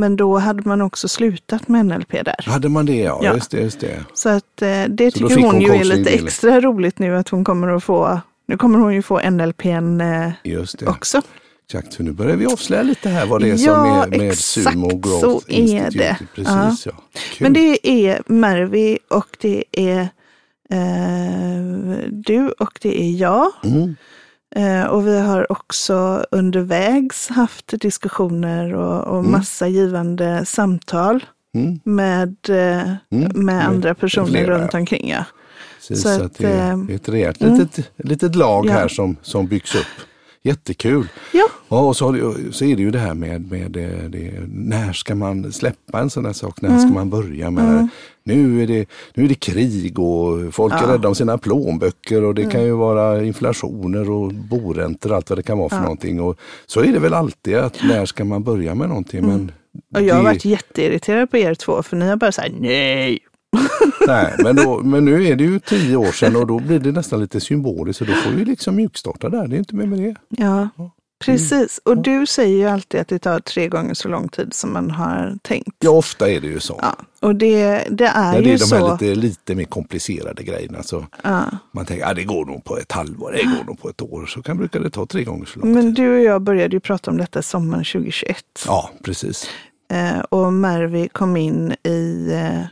Ja, 0.00 0.04
ja. 0.04 0.08
Men 0.08 0.16
då 0.16 0.38
hade 0.38 0.62
man 0.68 0.80
också 0.80 1.08
slutat 1.08 1.68
med 1.68 1.86
NLP 1.86 2.12
där. 2.12 2.44
Hade 2.46 2.68
man 2.68 2.86
det 2.86 2.96
ja, 2.96 3.20
Ja. 3.22 3.34
just 3.34 3.50
det. 3.50 3.60
Just 3.60 3.80
det. 3.80 4.04
Så 4.14 4.28
att 4.28 4.62
eh, 4.62 4.68
det 4.68 4.86
då 4.88 5.10
tycker 5.28 5.34
hon, 5.36 5.44
hon 5.54 5.60
ju 5.60 5.72
är 5.72 5.84
lite 5.84 6.10
extra 6.10 6.60
roligt 6.60 6.98
nu 6.98 7.16
att 7.16 7.28
hon 7.28 7.44
kommer 7.44 7.68
att 7.68 7.84
få, 7.84 8.20
nu 8.46 8.56
kommer 8.56 8.78
hon 8.78 8.94
ju 8.94 9.02
få 9.02 9.30
NLPn 9.30 10.00
eh, 10.00 10.30
också. 10.86 11.22
Exakt, 11.66 11.94
för 11.94 12.04
nu 12.04 12.12
börjar 12.12 12.36
vi 12.36 12.46
avslöja 12.46 12.82
lite 12.82 13.08
här 13.08 13.26
vad 13.26 13.40
det 13.40 13.46
är 13.50 13.50
Ja, 13.50 13.56
som 13.58 14.12
är 14.12 14.18
med 14.18 14.28
exakt 14.28 14.40
Sumo 14.72 14.88
Growth 14.88 15.20
så 15.20 15.40
är 15.48 15.52
Institute. 15.52 15.98
det. 15.98 16.16
Precis 16.34 16.86
ja. 16.86 16.92
Kul. 17.12 17.44
Men 17.44 17.52
det 17.52 17.88
är 17.88 18.22
Mervi 18.26 18.98
och 19.08 19.26
det 19.40 19.64
är 19.72 20.00
eh, 20.70 22.08
du 22.10 22.48
och 22.48 22.78
det 22.82 23.02
är 23.02 23.10
jag. 23.10 23.46
Mm. 23.64 23.96
Eh, 24.56 24.84
och 24.84 25.06
vi 25.06 25.20
har 25.20 25.52
också 25.52 26.24
undervägs 26.30 27.28
haft 27.28 27.80
diskussioner 27.80 28.74
och, 28.74 29.16
och 29.18 29.24
massa 29.24 29.68
givande 29.68 30.44
samtal 30.46 31.24
Mm. 31.54 31.80
med, 31.84 32.36
eh, 32.48 32.92
Mm. 33.10 33.44
med 33.44 33.66
andra 33.66 33.94
personer 33.94 34.26
flera, 34.26 34.58
runt 34.58 34.74
omkring. 34.74 35.08
Ja. 35.10 35.24
Precis, 35.78 36.02
så 36.02 36.08
så 36.18 36.22
att, 36.24 36.38
det 36.38 36.48
är 36.52 36.72
eh, 36.72 36.94
ett 36.94 37.08
rejält 37.08 37.40
litet, 37.40 37.90
litet 37.96 38.34
lag 38.36 38.66
Ja. 38.66 38.72
här 38.72 38.88
som, 38.88 39.16
som 39.22 39.46
byggs 39.46 39.74
upp. 39.74 39.86
Jättekul. 40.42 41.08
ja, 41.32 41.46
Ja, 41.68 41.78
och 41.80 41.96
så, 41.96 42.34
så 42.52 42.64
är 42.64 42.76
det 42.76 42.82
ju 42.82 42.90
det 42.90 42.98
här 42.98 43.14
med, 43.14 43.50
med 43.50 43.70
det, 43.70 44.08
det, 44.08 44.32
när 44.48 44.92
ska 44.92 45.14
man 45.14 45.52
släppa 45.52 46.00
en 46.00 46.10
sån 46.10 46.24
här 46.26 46.32
sak? 46.32 46.60
När 46.60 46.78
ska 46.78 46.88
man 46.88 47.10
börja 47.10 47.50
med 47.50 47.64
det? 47.64 47.88
Nu 48.24 48.62
är 48.62 48.66
det, 48.66 48.86
nu 49.14 49.24
är 49.24 49.28
det 49.28 49.34
krig 49.34 49.98
och 49.98 50.54
folk 50.54 50.74
är 50.74 50.86
rädda 50.86 51.08
om 51.08 51.14
sina 51.14 51.38
plånböcker 51.38 52.24
och 52.24 52.34
det 52.34 52.44
kan 52.50 52.64
ju 52.64 52.72
vara 52.72 53.24
inflationer 53.24 54.10
och 54.10 54.34
boräntor 54.34 55.10
och 55.10 55.16
allt 55.16 55.30
vad 55.30 55.38
det 55.38 55.42
kan 55.42 55.58
vara 55.58 55.68
för 55.68 55.80
någonting. 55.80 56.20
Och 56.20 56.38
så 56.66 56.80
är 56.80 56.92
det 56.92 56.98
väl 56.98 57.14
alltid 57.14 57.56
att 57.56 57.78
när 57.84 58.06
ska 58.06 58.24
man 58.24 58.42
börja 58.42 58.74
med 58.74 58.88
någonting? 58.88 59.26
Men 59.26 59.52
Och 59.94 60.02
jag 60.02 60.14
har 60.14 60.22
det- 60.22 60.28
varit 60.28 60.44
jätteirriterad 60.44 61.30
på 61.30 61.36
er 61.36 61.54
två 61.54 61.82
för 61.82 61.96
ni 61.96 62.08
har 62.08 62.16
bara 62.16 62.32
sagt 62.32 62.54
nej. 62.60 63.18
Nej, 64.06 64.34
men, 64.38 64.56
då, 64.56 64.80
men 64.84 65.04
nu 65.04 65.26
är 65.26 65.36
det 65.36 65.44
ju 65.44 65.58
tio 65.60 65.96
år 65.96 66.12
sedan 66.12 66.36
och 66.36 66.46
då 66.46 66.58
blir 66.58 66.78
det 66.78 66.92
nästan 66.92 67.20
lite 67.20 67.40
symboliskt 67.40 68.00
och 68.00 68.06
då 68.06 68.12
får 68.12 68.30
vi 68.30 68.44
liksom 68.44 68.76
mjukstarta 68.76 69.28
där. 69.28 69.46
Det 69.46 69.56
är 69.56 69.58
inte 69.58 69.74
mer 69.74 69.86
med 69.86 69.98
det. 69.98 70.14
Ja, 70.28 70.68
precis. 71.24 71.80
Och 71.84 71.98
du 71.98 72.26
säger 72.26 72.56
ju 72.56 72.66
alltid 72.68 73.00
att 73.00 73.08
det 73.08 73.18
tar 73.18 73.40
tre 73.40 73.68
gånger 73.68 73.94
så 73.94 74.08
lång 74.08 74.28
tid 74.28 74.54
som 74.54 74.72
man 74.72 74.90
har 74.90 75.38
tänkt. 75.42 75.76
Ja, 75.78 75.90
ofta 75.90 76.30
är 76.30 76.40
det 76.40 76.46
ju 76.46 76.60
så. 76.60 76.78
Ja, 76.82 76.96
och 77.20 77.36
det, 77.36 77.84
det 77.90 78.06
är 78.06 78.32
När 78.32 78.40
det 78.42 78.48
ju 78.48 78.54
är 78.54 78.58
de 78.58 78.64
så. 78.64 78.76
här 78.86 78.92
lite, 78.92 79.14
lite 79.20 79.54
mer 79.54 79.64
komplicerade 79.64 80.42
grejerna. 80.42 80.82
Så 80.82 81.06
Ja. 81.22 81.44
Man 81.72 81.84
tänker 81.86 82.04
att 82.06 82.16
det 82.16 82.24
går 82.24 82.46
nog 82.46 82.64
på 82.64 82.78
ett 82.78 82.92
halvår, 82.92 83.32
det 83.32 83.42
går 83.42 83.64
nog 83.64 83.80
på 83.80 83.88
ett 83.88 84.02
år. 84.02 84.26
Så 84.26 84.42
kan 84.42 84.56
brukar 84.58 84.80
det 84.80 84.90
ta 84.90 85.06
tre 85.06 85.24
gånger 85.24 85.46
så 85.46 85.58
lång 85.60 85.72
Men 85.72 85.82
tid. 85.82 85.94
du 85.94 86.16
och 86.18 86.22
jag 86.24 86.42
började 86.42 86.76
ju 86.76 86.80
prata 86.80 87.10
om 87.10 87.16
detta 87.16 87.42
sommaren 87.42 87.84
2021. 87.84 88.36
Ja, 88.66 88.90
precis. 89.04 89.46
Eh, 89.92 90.18
och 90.20 90.52
Mervi 90.52 91.08
kom 91.08 91.36
in 91.36 91.74
i, 91.84 92.28
eh, 92.32 92.62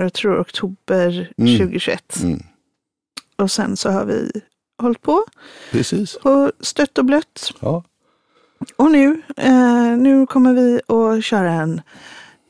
jag 0.00 0.12
tror 0.12 0.40
oktober 0.40 1.32
2021. 1.36 2.22
Mm. 2.22 2.42
Och 3.38 3.50
sen 3.50 3.76
så 3.76 3.90
har 3.90 4.04
vi 4.04 4.30
hållit 4.80 5.02
på 5.02 5.24
Precis. 5.70 6.14
och 6.14 6.52
stött 6.60 6.98
och 6.98 7.04
blött. 7.04 7.52
Ja. 7.60 7.84
Och 8.76 8.90
nu, 8.90 9.22
eh, 9.36 9.96
nu 9.96 10.26
kommer 10.26 10.54
vi 10.54 10.80
att 10.86 11.24
köra 11.24 11.52
en 11.52 11.80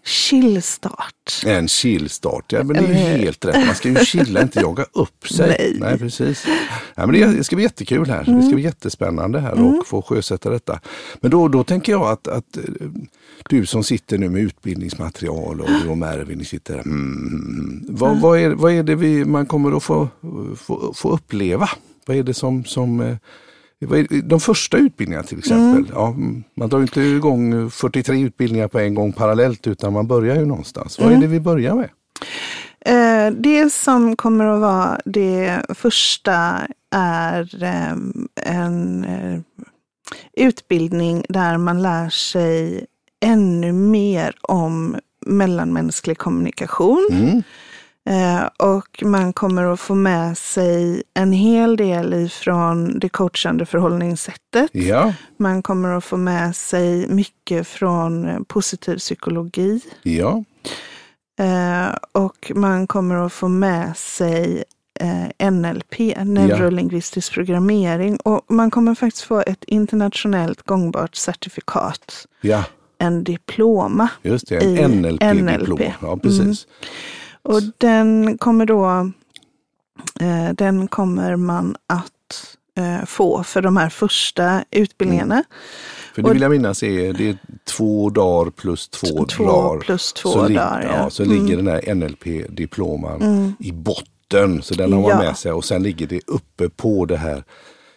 chillstart. 0.04 1.42
En 1.46 1.68
chillstart, 1.68 2.52
ja 2.52 2.62
men 2.62 2.76
det 2.76 2.82
är 2.82 2.88
ju 2.88 2.94
hur? 2.94 3.18
helt 3.18 3.44
rätt. 3.44 3.66
Man 3.66 3.74
ska 3.74 3.88
ju 3.88 3.96
chilla, 3.96 4.42
inte 4.42 4.60
jaga 4.60 4.84
upp 4.92 5.28
sig. 5.28 5.76
Nej. 5.80 5.98
precis. 5.98 6.46
Ja, 6.94 7.06
men 7.06 7.20
det, 7.20 7.26
det 7.26 7.44
ska 7.44 7.56
bli 7.56 7.62
jättekul 7.62 8.10
här. 8.10 8.24
Det 8.24 8.42
ska 8.42 8.54
bli 8.54 8.64
jättespännande 8.64 9.40
här 9.40 9.62
och 9.62 9.86
få 9.86 10.02
sjösätta 10.02 10.50
detta. 10.50 10.80
Men 11.20 11.30
då, 11.30 11.48
då 11.48 11.64
tänker 11.64 11.92
jag 11.92 12.02
att, 12.02 12.28
att 12.28 12.56
eh, 12.56 12.62
du 13.48 13.66
som 13.66 13.84
sitter 13.84 14.18
nu 14.18 14.28
med 14.28 14.42
utbildningsmaterial 14.42 15.60
och 15.60 15.68
du 15.82 15.88
och 15.88 15.98
Mervin 15.98 16.44
sitter 16.44 16.74
där. 16.74 16.82
Mm, 16.82 17.86
vad, 17.88 18.20
vad, 18.20 18.38
är, 18.38 18.50
vad 18.50 18.72
är 18.72 18.82
det 18.82 18.94
vi, 18.94 19.24
man 19.24 19.46
kommer 19.46 19.76
att 19.76 19.82
få, 19.82 20.08
få, 20.56 20.92
få 20.94 21.10
uppleva? 21.10 21.68
Vad 22.10 22.16
är 22.18 22.22
det 22.22 22.34
som, 22.34 22.64
som 22.64 23.00
eh, 23.00 23.16
de 24.24 24.40
första 24.40 24.76
utbildningarna 24.76 25.26
till 25.26 25.38
exempel. 25.38 25.92
Ja, 25.94 26.08
mm, 26.08 26.44
man 26.54 26.68
drar 26.68 26.80
inte 26.80 27.00
igång 27.00 27.70
43 27.70 28.20
utbildningar 28.20 28.68
på 28.68 28.78
en 28.78 28.94
gång 28.94 29.12
parallellt 29.12 29.66
utan 29.66 29.92
man 29.92 30.06
börjar 30.06 30.36
ju 30.36 30.46
någonstans. 30.46 30.98
Vad 30.98 31.12
är 31.12 31.16
det 31.16 31.26
vi 31.26 31.40
börjar 31.40 31.74
med? 31.74 31.88
Eh, 32.80 33.34
det 33.34 33.72
som 33.72 34.16
kommer 34.16 34.44
att 34.44 34.60
vara 34.60 35.00
det 35.04 35.62
första 35.68 36.60
är 36.94 37.62
eh, 37.64 37.92
en 38.46 39.04
eh, 39.04 39.40
utbildning 40.36 41.24
där 41.28 41.58
man 41.58 41.82
lär 41.82 42.08
sig 42.08 42.86
ännu 43.24 43.72
mer 43.72 44.34
om 44.42 44.96
mellanmänsklig 45.26 46.18
kommunikation. 46.18 47.08
Mm. 47.12 47.42
Eh, 48.08 48.46
och 48.68 49.02
man 49.02 49.32
kommer 49.32 49.64
att 49.64 49.80
få 49.80 49.94
med 49.94 50.38
sig 50.38 51.02
en 51.14 51.32
hel 51.32 51.76
del 51.76 52.14
ifrån 52.14 52.98
det 52.98 53.08
coachande 53.08 53.66
förhållningssättet. 53.66 54.70
Ja, 54.72 55.14
Man 55.36 55.62
kommer 55.62 55.88
att 55.88 56.04
få 56.04 56.16
med 56.16 56.56
sig 56.56 57.08
mycket 57.08 57.66
från 57.66 58.44
positiv 58.44 58.96
psykologi. 58.98 59.80
ja, 60.02 60.44
Eh, 61.40 61.94
och 62.12 62.52
man 62.54 62.86
kommer 62.86 63.14
att 63.26 63.32
få 63.32 63.48
med 63.48 63.96
sig 63.96 64.64
eh, 65.00 65.50
NLP, 65.50 65.98
neurolingvistisk 66.24 67.32
programmering. 67.34 68.16
Och 68.16 68.44
man 68.48 68.70
kommer 68.70 68.94
faktiskt 68.94 69.24
få 69.24 69.40
ett 69.46 69.64
internationellt 69.64 70.62
gångbart 70.62 71.14
certifikat, 71.14 72.26
ja. 72.40 72.64
en 72.98 73.24
diploma. 73.24 74.08
Just 74.22 74.48
det, 74.48 74.56
en 74.82 75.02
NLP-diplom. 75.02 75.78
NLP. 75.78 75.92
Ja, 76.02 76.16
precis. 76.16 76.66
Och 77.42 77.60
den 77.78 78.38
kommer 78.38 78.66
då, 78.66 79.10
eh, 80.20 80.50
den 80.54 80.88
kommer 80.88 81.36
man 81.36 81.76
att 81.86 82.56
eh, 82.78 83.04
få 83.06 83.42
för 83.42 83.62
de 83.62 83.76
här 83.76 83.88
första 83.88 84.64
utbildningarna. 84.70 85.44
För 86.14 86.22
det 86.22 86.32
vill 86.32 86.42
jag 86.42 86.50
minnas 86.50 86.82
är, 86.82 87.12
det 87.12 87.28
är 87.28 87.38
två 87.76 88.10
dagar 88.10 88.50
plus 88.50 88.88
två, 88.88 89.24
Två 89.24 89.44
dagar. 89.46 89.80
plus 89.80 90.12
två 90.12 90.28
så 90.28 90.38
dagar, 90.48 90.82
ja. 90.82 90.96
Ja, 90.96 91.10
så 91.10 91.24
ligger 91.24 91.56
den 91.56 91.66
här 91.68 91.94
NLP-diploman 91.94 93.54
i 93.58 93.72
botten. 93.72 94.62
Så 94.62 94.74
den 94.74 94.92
har 94.92 95.00
man 95.00 95.10
Ja. 95.10 95.18
med 95.18 95.36
sig 95.36 95.52
och 95.52 95.64
sen 95.64 95.82
ligger 95.82 96.06
det 96.06 96.20
uppe 96.26 96.68
på 96.68 97.04
det 97.06 97.16
här 97.16 97.44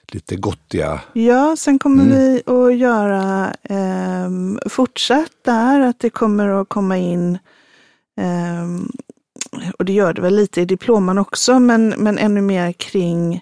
lite 0.07 0.35
gottiga. 0.35 0.99
Ja, 1.13 1.55
sen 1.57 1.79
kommer 1.79 2.03
Mm. 2.03 2.15
vi 2.17 2.41
att 2.45 2.77
göra 2.77 3.53
ehm, 3.63 4.59
fortsatt 4.69 5.31
där, 5.45 5.79
att 5.81 5.99
det 5.99 6.09
kommer 6.09 6.47
att 6.61 6.69
komma 6.69 6.97
in, 6.97 7.37
ehm, 8.17 8.91
och 9.79 9.85
det 9.85 9.93
gör 9.93 10.13
det 10.13 10.21
väl 10.21 10.35
lite 10.35 10.61
i 10.61 10.65
diploman 10.65 11.17
också, 11.17 11.59
men, 11.59 11.89
men 11.97 12.17
ännu 12.17 12.41
mer 12.41 12.71
kring 12.71 13.41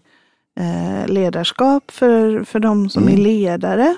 eh, 0.60 1.08
ledarskap 1.08 1.92
för, 1.92 2.44
för 2.44 2.60
de 2.60 2.90
som 2.90 3.10
är 3.10 3.18
ledare. 3.18 3.96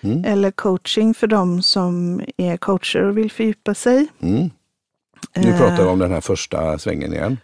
Mm. 0.00 0.24
Eller 0.24 0.50
coaching 0.50 1.14
för 1.14 1.26
de 1.26 1.62
som 1.62 2.22
är 2.36 2.56
coacher 2.56 3.02
och 3.02 3.18
vill 3.18 3.30
fördjupa 3.30 3.74
sig. 3.74 4.08
Mm. 4.20 4.50
Nu 5.36 5.52
pratar 5.58 5.84
vi 5.84 5.90
om 5.90 5.98
den 5.98 6.12
här 6.12 6.20
första 6.20 6.78
svängen 6.78 7.12
igen. 7.12 7.36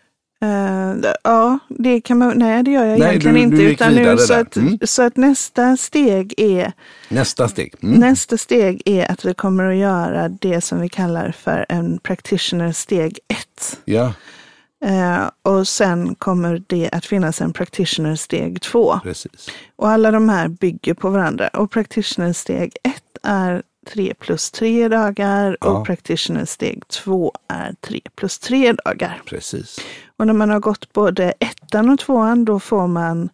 Eh, 0.46 1.10
ja, 1.24 1.58
det 1.68 2.00
kan 2.00 2.18
man, 2.18 2.38
nej 2.38 2.62
det 2.62 2.70
gör 2.70 2.84
jag 2.84 2.98
Nej, 2.98 3.08
egentligen 3.08 3.34
du- 3.34 3.40
inte. 3.42 3.56
du 3.56 3.62
utan 3.70 3.94
nu, 3.94 4.18
så, 4.18 4.34
att, 4.34 4.56
Mm. 4.56 4.78
så 4.84 5.02
att 5.02 5.16
nästa 5.16 5.76
steg 5.76 6.34
är 6.36 6.72
Nästa 7.08 7.48
steg. 7.48 7.74
Mm. 7.82 8.00
Nästa 8.00 8.36
steg 8.38 8.82
är 8.84 9.10
att 9.12 9.24
vi 9.24 9.34
kommer 9.34 9.64
att 9.70 9.76
göra 9.76 10.28
det 10.28 10.60
som 10.60 10.80
vi 10.80 10.88
kallar 10.88 11.32
för 11.38 11.66
en 11.68 11.98
practitioner 11.98 12.72
steg 12.72 13.18
1. 13.28 13.78
Ja, 13.84 14.12
Eh, 14.84 15.30
och 15.42 15.68
sen 15.68 16.14
kommer 16.14 16.62
det 16.66 16.88
att 16.92 17.06
finnas 17.06 17.40
en 17.40 17.52
practitioner 17.52 18.14
steg 18.16 18.60
2. 18.60 19.00
precis. 19.02 19.48
Och 19.76 19.88
alla 19.88 20.10
de 20.10 20.28
här 20.28 20.48
bygger 20.48 20.94
på 20.94 21.10
varandra. 21.10 21.48
Och 21.48 21.70
practitioner 21.70 22.32
steg 22.32 22.76
1 22.82 22.94
är 23.22 23.62
3 23.92 24.14
plus 24.20 24.50
3 24.50 24.88
dagar 24.88 25.56
Ja. 25.60 25.66
och 25.66 25.86
practitioner 25.86 26.44
steg 26.44 26.88
2 26.88 27.32
är 27.48 27.74
3 27.80 28.00
plus 28.16 28.38
3 28.38 28.72
dagar. 28.72 29.22
Precis. 29.26 29.78
Och 30.18 30.26
när 30.26 30.34
man 30.34 30.50
har 30.50 30.60
gått 30.60 30.92
både 30.92 31.32
ettan 31.38 31.88
och 31.90 31.98
tvåan 31.98 32.44
då 32.44 32.60
får 32.60 32.86
man 32.86 33.28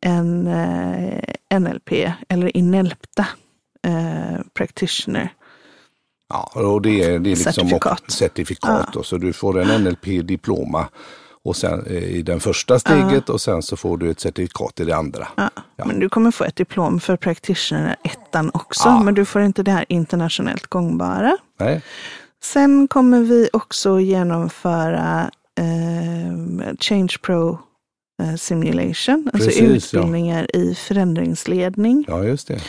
en 0.00 0.46
eh, 0.46 1.58
NLP 1.60 1.92
eller 2.28 2.56
inelpta 2.56 3.26
eh, 3.86 4.40
practitioner. 4.54 5.32
Ja, 6.28 6.50
och 6.54 6.82
det 6.82 7.02
är, 7.04 7.18
det 7.18 7.30
är 7.30 7.36
liksom 7.36 7.52
Certifikat. 7.52 8.00
och- 8.00 8.10
certifikat 8.12 8.92
då, 8.92 9.02
så 9.02 9.16
du 9.16 9.32
får 9.32 9.60
en 9.60 9.82
NLP-diploma 9.84 10.88
och 11.44 11.56
sen, 11.56 11.86
eh, 11.86 11.92
i 12.04 12.22
den 12.22 12.40
första 12.40 12.78
steget 12.78 13.28
och 13.28 13.40
sen 13.40 13.62
så 13.62 13.76
får 13.76 13.96
du 13.98 14.10
ett 14.10 14.20
certifikat 14.20 14.80
i 14.80 14.84
det 14.84 14.96
andra. 14.96 15.28
Ja. 15.36 15.50
Ja. 15.76 15.84
Men 15.84 15.98
du 16.00 16.08
kommer 16.08 16.30
få 16.30 16.44
ett 16.44 16.56
diplom 16.56 17.00
för 17.00 17.16
practitioner 17.16 17.96
ettan 18.04 18.50
också, 18.54 18.88
Ja. 18.88 19.02
men 19.02 19.14
du 19.14 19.24
får 19.24 19.42
inte 19.42 19.62
det 19.62 19.70
här 19.70 19.84
internationellt 19.88 20.66
gångbara. 20.66 21.36
Nej? 21.60 21.82
Sen 22.42 22.88
kommer 22.88 23.20
vi 23.20 23.48
också 23.52 24.00
genomföra 24.00 25.30
eh, 25.58 25.89
Change 26.80 27.16
Pro 27.22 27.58
eh, 28.22 28.34
Simulation, 28.34 29.30
alltså 29.34 29.48
Precis, 29.50 29.92
ja. 29.92 29.98
utbildningar 30.00 30.56
i 30.56 30.74
förändringsledning. 30.74 32.04
Ja, 32.08 32.24
just 32.24 32.48
det. 32.48 32.60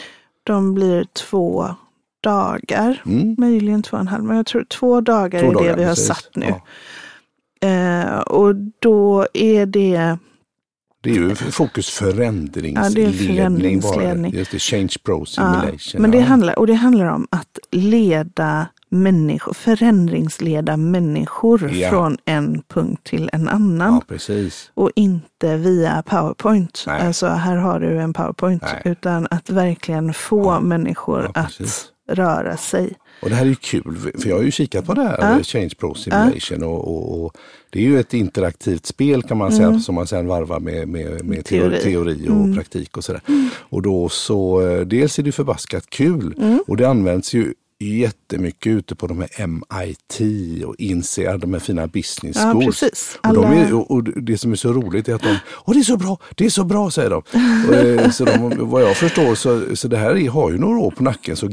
De 0.43 0.73
blir 0.73 1.04
två 1.13 1.75
dagar, 2.23 3.01
Mm. 3.06 3.36
möjligen 3.38 3.84
två 3.84 3.97
och 3.97 4.01
en 4.01 4.08
halv, 4.08 4.23
men 4.23 4.38
jag 4.38 4.45
tror 4.45 4.63
två 4.63 5.01
dagar 5.01 5.39
Två 5.41 5.49
är 5.49 5.54
dagar, 5.54 5.69
det 5.69 5.75
vi 5.77 5.84
har 5.84 5.91
precis. 5.91 6.08
satt 6.08 6.30
nu. 6.36 6.45
Ja. 6.47 7.67
Eh, 7.67 8.19
och 8.19 8.56
då 8.80 9.27
är 9.34 9.65
det 9.65 10.17
Det 11.03 11.09
är 11.09 11.13
ju 11.13 11.35
fokus 11.35 11.89
förändringsledning. 11.89 12.83
Ja, 12.83 12.89
det 12.89 13.03
är 13.03 13.27
förändringsledning. 13.27 14.31
Bara. 14.31 14.39
Just 14.39 14.51
det, 14.51 14.59
Change 14.59 14.93
Pro 15.03 15.19
Ja, 15.19 15.25
Simulation. 15.25 16.01
men 16.01 16.11
det 16.11 16.17
ja. 16.17 16.23
handlar, 16.23 16.59
och 16.59 16.67
det 16.67 16.73
handlar 16.73 17.05
om 17.05 17.27
att 17.31 17.59
leda 17.71 18.67
människor, 18.89 19.53
förändringsleda 19.53 20.77
människor 20.77 21.71
Ja. 21.73 21.89
från 21.89 22.17
en 22.25 22.61
punkt 22.67 23.03
till 23.03 23.29
en 23.33 23.49
annan. 23.49 24.01
Ja. 24.27 24.49
Och 24.73 24.91
inte 24.95 25.57
via 25.57 26.03
PowerPoint. 26.05 26.83
Nej. 26.87 27.01
Alltså 27.07 27.27
här 27.27 27.55
har 27.55 27.79
du 27.79 27.99
en 27.99 28.13
PowerPoint. 28.13 28.61
Nej. 28.61 28.81
Utan 28.85 29.27
att 29.31 29.49
verkligen 29.49 30.13
få 30.13 30.43
Ja. 30.43 30.59
människor 30.59 31.31
Ja, 31.35 31.41
att 31.41 31.61
röra 32.11 32.57
sig. 32.57 32.93
Och 33.21 33.29
det 33.29 33.36
här 33.36 33.45
är 33.45 33.49
ju 33.49 33.55
kul, 33.55 33.97
för 34.19 34.29
jag 34.29 34.36
har 34.36 34.43
ju 34.43 34.51
kikat 34.51 34.86
på 34.86 34.93
det 34.93 35.01
här, 35.03 35.17
Ja. 35.38 35.43
Change 35.43 35.69
Pro 35.79 35.95
Simulation. 35.95 36.63
Och, 36.63 36.88
och, 36.88 37.25
och 37.25 37.38
det 37.69 37.79
är 37.79 37.84
ju 37.84 37.99
ett 37.99 38.13
interaktivt 38.13 38.86
spel 38.86 39.23
kan 39.23 39.38
man 39.38 39.51
säga, 39.51 39.79
som 39.79 39.95
man 39.95 40.07
sen 40.07 40.27
varvar 40.27 40.60
med, 40.60 40.88
med, 40.88 41.25
med 41.25 41.45
teori. 41.45 41.65
Mm. 41.67 41.81
Teori. 41.81 42.27
och 42.29 42.55
praktik 42.55 42.97
och 42.97 43.03
sådär. 43.03 43.21
Och 43.60 43.81
då 43.81 44.10
så, 44.10 44.67
eh, 44.67 44.79
dels 44.81 45.19
är 45.19 45.23
det 45.23 45.31
förbaskat 45.31 45.89
kul 45.89 46.36
Mm. 46.38 46.60
och 46.67 46.77
det 46.77 46.89
används 46.89 47.34
ju 47.34 47.53
jättemycket 47.84 48.67
ute 48.71 48.95
på 48.95 49.07
de 49.07 49.19
här 49.19 49.47
MIT 49.47 50.21
och 50.65 50.75
INSEAD, 50.77 51.39
de 51.39 51.53
här 51.53 51.60
fina 51.60 51.88
business 51.88 52.38
Ja, 52.39 52.51
schools. 52.51 52.65
precis. 52.79 53.19
Och, 53.27 53.34
de 53.34 53.45
Alla- 53.45 53.55
är, 53.55 53.91
och 53.91 54.03
det 54.03 54.38
som 54.38 54.51
är 54.51 54.55
så 54.55 54.73
roligt 54.73 55.07
är 55.10 55.13
att 55.15 55.21
de, 55.23 55.38
åh 55.65 55.73
det 55.73 55.79
är 55.79 55.84
så 55.84 55.97
bra, 55.97 56.17
det 56.36 56.45
är 56.45 56.49
så 56.49 56.63
bra 56.63 56.91
säger 56.91 57.10
de. 57.10 57.17
Och, 57.69 57.75
eh, 57.75 58.10
så 58.10 58.25
de 58.25 58.69
vad 58.69 58.81
jag 58.84 58.97
förstår 58.97 59.36
så, 59.36 59.75
så 59.75 59.88
det 59.88 59.97
här 59.97 60.17
är, 60.17 60.29
har 60.29 60.51
ju 60.51 60.57
några 60.57 60.79
år 60.79 60.91
på 60.91 61.03
nacken 61.03 61.36
så 61.36 61.47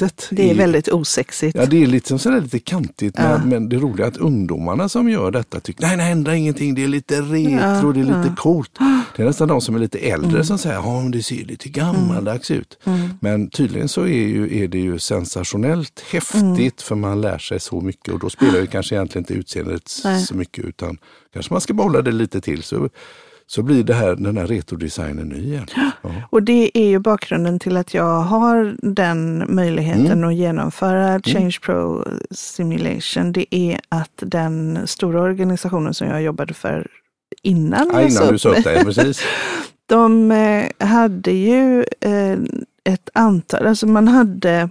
gränssnittet. 0.00 0.28
Det 0.30 0.50
är 0.50 0.54
väldigt 0.54 0.88
osexigt. 0.88 1.56
Ja, 1.56 1.66
det 1.66 1.82
är 1.82 1.86
lite, 1.86 2.18
sådär 2.18 2.40
lite 2.40 2.58
kantigt, 2.58 3.14
Ja. 3.18 3.38
men, 3.38 3.48
men 3.48 3.68
det 3.68 3.76
roliga 3.76 4.06
är 4.06 4.10
att 4.10 4.16
ungdomarna 4.16 4.88
som 4.88 5.08
gör 5.08 5.30
detta 5.30 5.60
tycker 5.60 5.82
nej, 5.86 5.96
nej, 5.96 6.12
ändra 6.12 6.36
ingenting, 6.36 6.74
det 6.74 6.84
är 6.84 6.88
lite 6.88 7.20
retro, 7.20 7.86
Ja, 7.86 7.92
det 7.92 8.00
är 8.00 8.04
lite 8.04 8.34
coolt. 8.36 8.70
Det 9.16 9.22
är 9.22 9.26
nästan 9.26 9.48
de 9.48 9.60
som 9.60 9.74
är 9.74 9.78
lite 9.78 9.98
äldre 9.98 10.30
Mm. 10.30 10.44
som 10.44 10.58
säger, 10.58 10.76
ja, 10.76 11.00
men 11.02 11.10
det 11.10 11.22
ser 11.22 11.44
lite 11.44 11.68
gammaldags 11.68 12.50
ut. 12.50 12.78
Men 13.20 13.50
tydligen 13.50 13.88
så 13.88 14.02
är, 14.02 14.06
ju, 14.28 14.62
är 14.64 14.68
det 14.68 14.78
ju 14.78 14.98
sensationellt 14.98 16.02
häftigt 16.12 16.34
Mm. 16.58 16.70
för 16.78 16.94
man 16.94 17.20
lär 17.20 17.38
sig 17.38 17.60
så 17.60 17.80
mycket 17.80 18.14
och 18.14 18.20
då 18.20 18.30
spelar 18.30 18.58
ju 18.60 18.66
kanske 18.72 18.94
egentligen 18.94 19.22
inte 19.22 19.34
utseendet 19.34 19.90
Nej. 20.04 20.22
så 20.22 20.34
mycket 20.34 20.64
utan 20.64 20.98
kanske 21.32 21.54
man 21.54 21.60
ska 21.60 21.72
behålla 21.74 22.02
det 22.02 22.12
lite 22.12 22.40
till 22.40 22.62
så, 22.62 22.88
så 23.50 23.62
blir 23.62 23.84
det 23.84 23.94
här, 23.94 24.16
den 24.16 24.36
här 24.36 24.46
retrodesignen 24.46 25.28
ny 25.28 25.36
igen. 25.36 25.66
Ja. 26.02 26.10
Och 26.30 26.42
det 26.42 26.70
är 26.78 26.88
ju 26.88 26.98
bakgrunden 26.98 27.58
till 27.58 27.76
att 27.76 27.94
jag 27.94 28.20
har 28.20 28.76
den 28.82 29.44
möjligheten 29.54 30.06
Mm. 30.06 30.28
att 30.28 30.34
genomföra 30.34 31.20
Change 31.20 31.56
Pro 31.62 32.04
Simulation. 32.30 33.32
Det 33.32 33.54
är 33.54 33.80
att 33.88 34.10
den 34.16 34.78
stora 34.86 35.20
organisationen 35.20 35.94
som 35.94 36.08
jag 36.08 36.22
jobbade 36.22 36.54
för 36.54 36.86
innan, 37.42 37.90
Ja, 37.92 38.02
jag 38.02 38.12
sa 38.12 38.18
innan 38.18 38.28
du 38.28 38.34
upp 38.34 38.40
sa 38.40 38.48
upp 38.48 38.64
dig, 38.64 38.84
precis. 38.84 39.22
de 39.86 40.30
eh, 40.30 40.86
hade 40.86 41.30
ju 41.30 41.84
eh, 42.00 42.38
ett 42.84 43.10
antal, 43.12 43.66
alltså 43.66 43.86
man 43.86 44.08
hade 44.08 44.68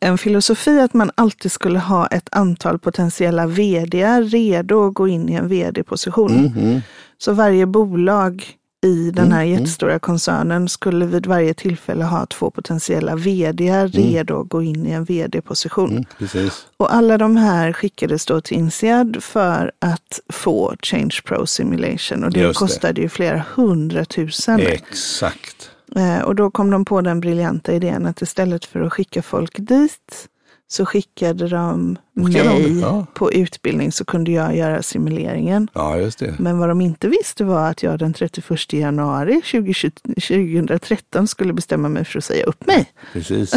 en 0.00 0.18
filosofi 0.18 0.80
att 0.80 0.94
man 0.94 1.10
alltid 1.14 1.52
skulle 1.52 1.78
ha 1.78 2.06
ett 2.06 2.28
antal 2.32 2.78
potentiella 2.78 3.46
vd 3.46 4.20
redo 4.20 4.86
att 4.88 4.94
gå 4.94 5.08
in 5.08 5.28
i 5.28 5.34
en 5.34 5.48
vd-position. 5.48 6.30
Mm, 6.30 6.52
mm. 6.58 6.80
Så 7.18 7.32
varje 7.32 7.66
bolag 7.66 8.56
i 8.86 9.10
den 9.10 9.32
här 9.32 9.40
Mm, 9.40 9.48
mm. 9.48 9.60
jättestora 9.60 9.98
koncernen 9.98 10.68
skulle 10.68 11.06
vid 11.06 11.26
varje 11.26 11.54
tillfälle 11.54 12.04
ha 12.04 12.26
två 12.26 12.50
potentiella 12.50 13.16
vd 13.16 13.86
redo 13.86 14.40
att 14.40 14.48
gå 14.48 14.62
in 14.62 14.86
i 14.86 14.90
en 14.90 15.04
vd-position. 15.04 16.04
Mm. 16.34 16.50
Och 16.76 16.94
alla 16.94 17.18
de 17.18 17.36
här 17.36 17.72
skickades 17.72 18.26
då 18.26 18.40
till 18.40 18.56
INSEAD 18.56 19.16
för 19.22 19.72
att 19.78 20.20
få 20.28 20.74
Change 20.82 21.20
Pro 21.24 21.46
Simulation 21.46 22.24
och 22.24 22.30
det 22.30 22.40
Just 22.40 22.60
det. 22.60 22.66
kostade 22.66 23.00
ju 23.00 23.08
flera 23.08 23.44
hundratusen. 23.54 24.60
Exakt. 24.60 25.69
Eh, 25.96 26.20
och 26.20 26.34
då 26.34 26.50
kom 26.50 26.70
de 26.70 26.84
på 26.84 27.00
den 27.00 27.20
briljanta 27.20 27.72
idén 27.72 28.06
att 28.06 28.22
istället 28.22 28.64
för 28.64 28.80
att 28.80 28.92
skicka 28.92 29.22
folk 29.22 29.52
dit 29.58 30.28
så 30.68 30.86
skickade 30.86 31.48
de 31.48 31.98
de 32.14 32.22
mig 32.22 32.70
det? 32.70 32.80
Ja. 32.80 33.06
på 33.14 33.32
utbildning 33.32 33.92
så 33.92 34.04
kunde 34.04 34.30
jag 34.30 34.56
göra 34.56 34.82
simuleringen. 34.82 35.68
Ja. 35.74 36.10
Men 36.38 36.58
vad 36.58 36.68
de 36.68 36.80
inte 36.80 37.08
visste 37.08 37.44
var 37.44 37.70
att 37.70 37.82
jag 37.82 37.98
den 37.98 38.12
31 38.12 38.72
januari 38.72 39.40
2020, 39.40 39.90
2013 40.14 41.28
skulle 41.28 41.52
bestämma 41.52 41.88
mig 41.88 42.04
för 42.04 42.18
att 42.18 42.24
säga 42.24 42.44
upp 42.44 42.66
mig. 42.66 42.92
Precis. 43.12 43.50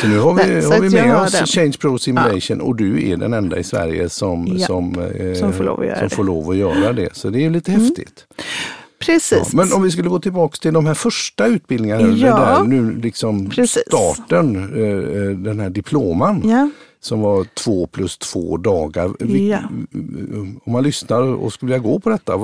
Så 0.00 0.08
nu 0.08 0.18
har 0.18 0.34
vi, 0.34 0.42
Nej, 0.46 0.64
har 0.64 0.80
vi 0.80 0.90
med 0.90 1.16
oss 1.16 1.32
den. 1.32 1.46
Change 1.46 1.72
Pro 1.80 1.98
Simulation 1.98 2.60
och 2.60 2.76
du 2.76 3.10
är 3.10 3.16
den 3.16 3.32
enda 3.32 3.58
i 3.58 3.64
Sverige 3.64 4.08
som, 4.08 4.46
Ja, 4.56 4.66
som, 4.66 4.98
eh, 5.02 5.34
som 5.34 5.52
får 5.52 5.64
lov 5.64 5.80
att 5.80 5.86
göra 5.86 6.00
det. 6.00 6.10
får 6.10 6.24
lov 6.24 6.50
att 6.50 6.56
göra 6.56 6.92
det. 6.92 7.16
Så 7.16 7.30
det 7.30 7.44
är 7.44 7.50
lite 7.50 7.72
häftigt. 7.72 8.26
Ja, 8.98 9.04
Precis. 9.06 9.54
men 9.54 9.72
om 9.72 9.82
vi 9.82 9.90
skulle 9.90 10.08
gå 10.08 10.18
tillbaka 10.18 10.56
till 10.56 10.72
de 10.74 10.86
här 10.86 10.94
första 10.94 11.46
utbildningarna, 11.46 12.08
Ja. 12.08 12.36
där, 12.36 12.64
nu 12.64 13.00
liksom 13.00 13.50
Precis. 13.50 13.82
starten, 13.86 14.56
eh, 14.56 15.22
eh, 15.22 15.30
den 15.30 15.60
här 15.60 15.70
diploman 15.70 16.42
Ja. 16.48 16.70
som 17.00 17.20
var 17.20 17.44
två 17.54 17.86
plus 17.86 18.18
två 18.18 18.56
dagar. 18.56 19.12
Ja. 19.36 19.58
Om 20.64 20.72
man 20.72 20.82
lyssnar 20.82 21.22
och 21.22 21.52
skulle 21.52 21.72
vilja 21.72 21.88
gå 21.90 21.98
på 22.00 22.10
detta, 22.10 22.36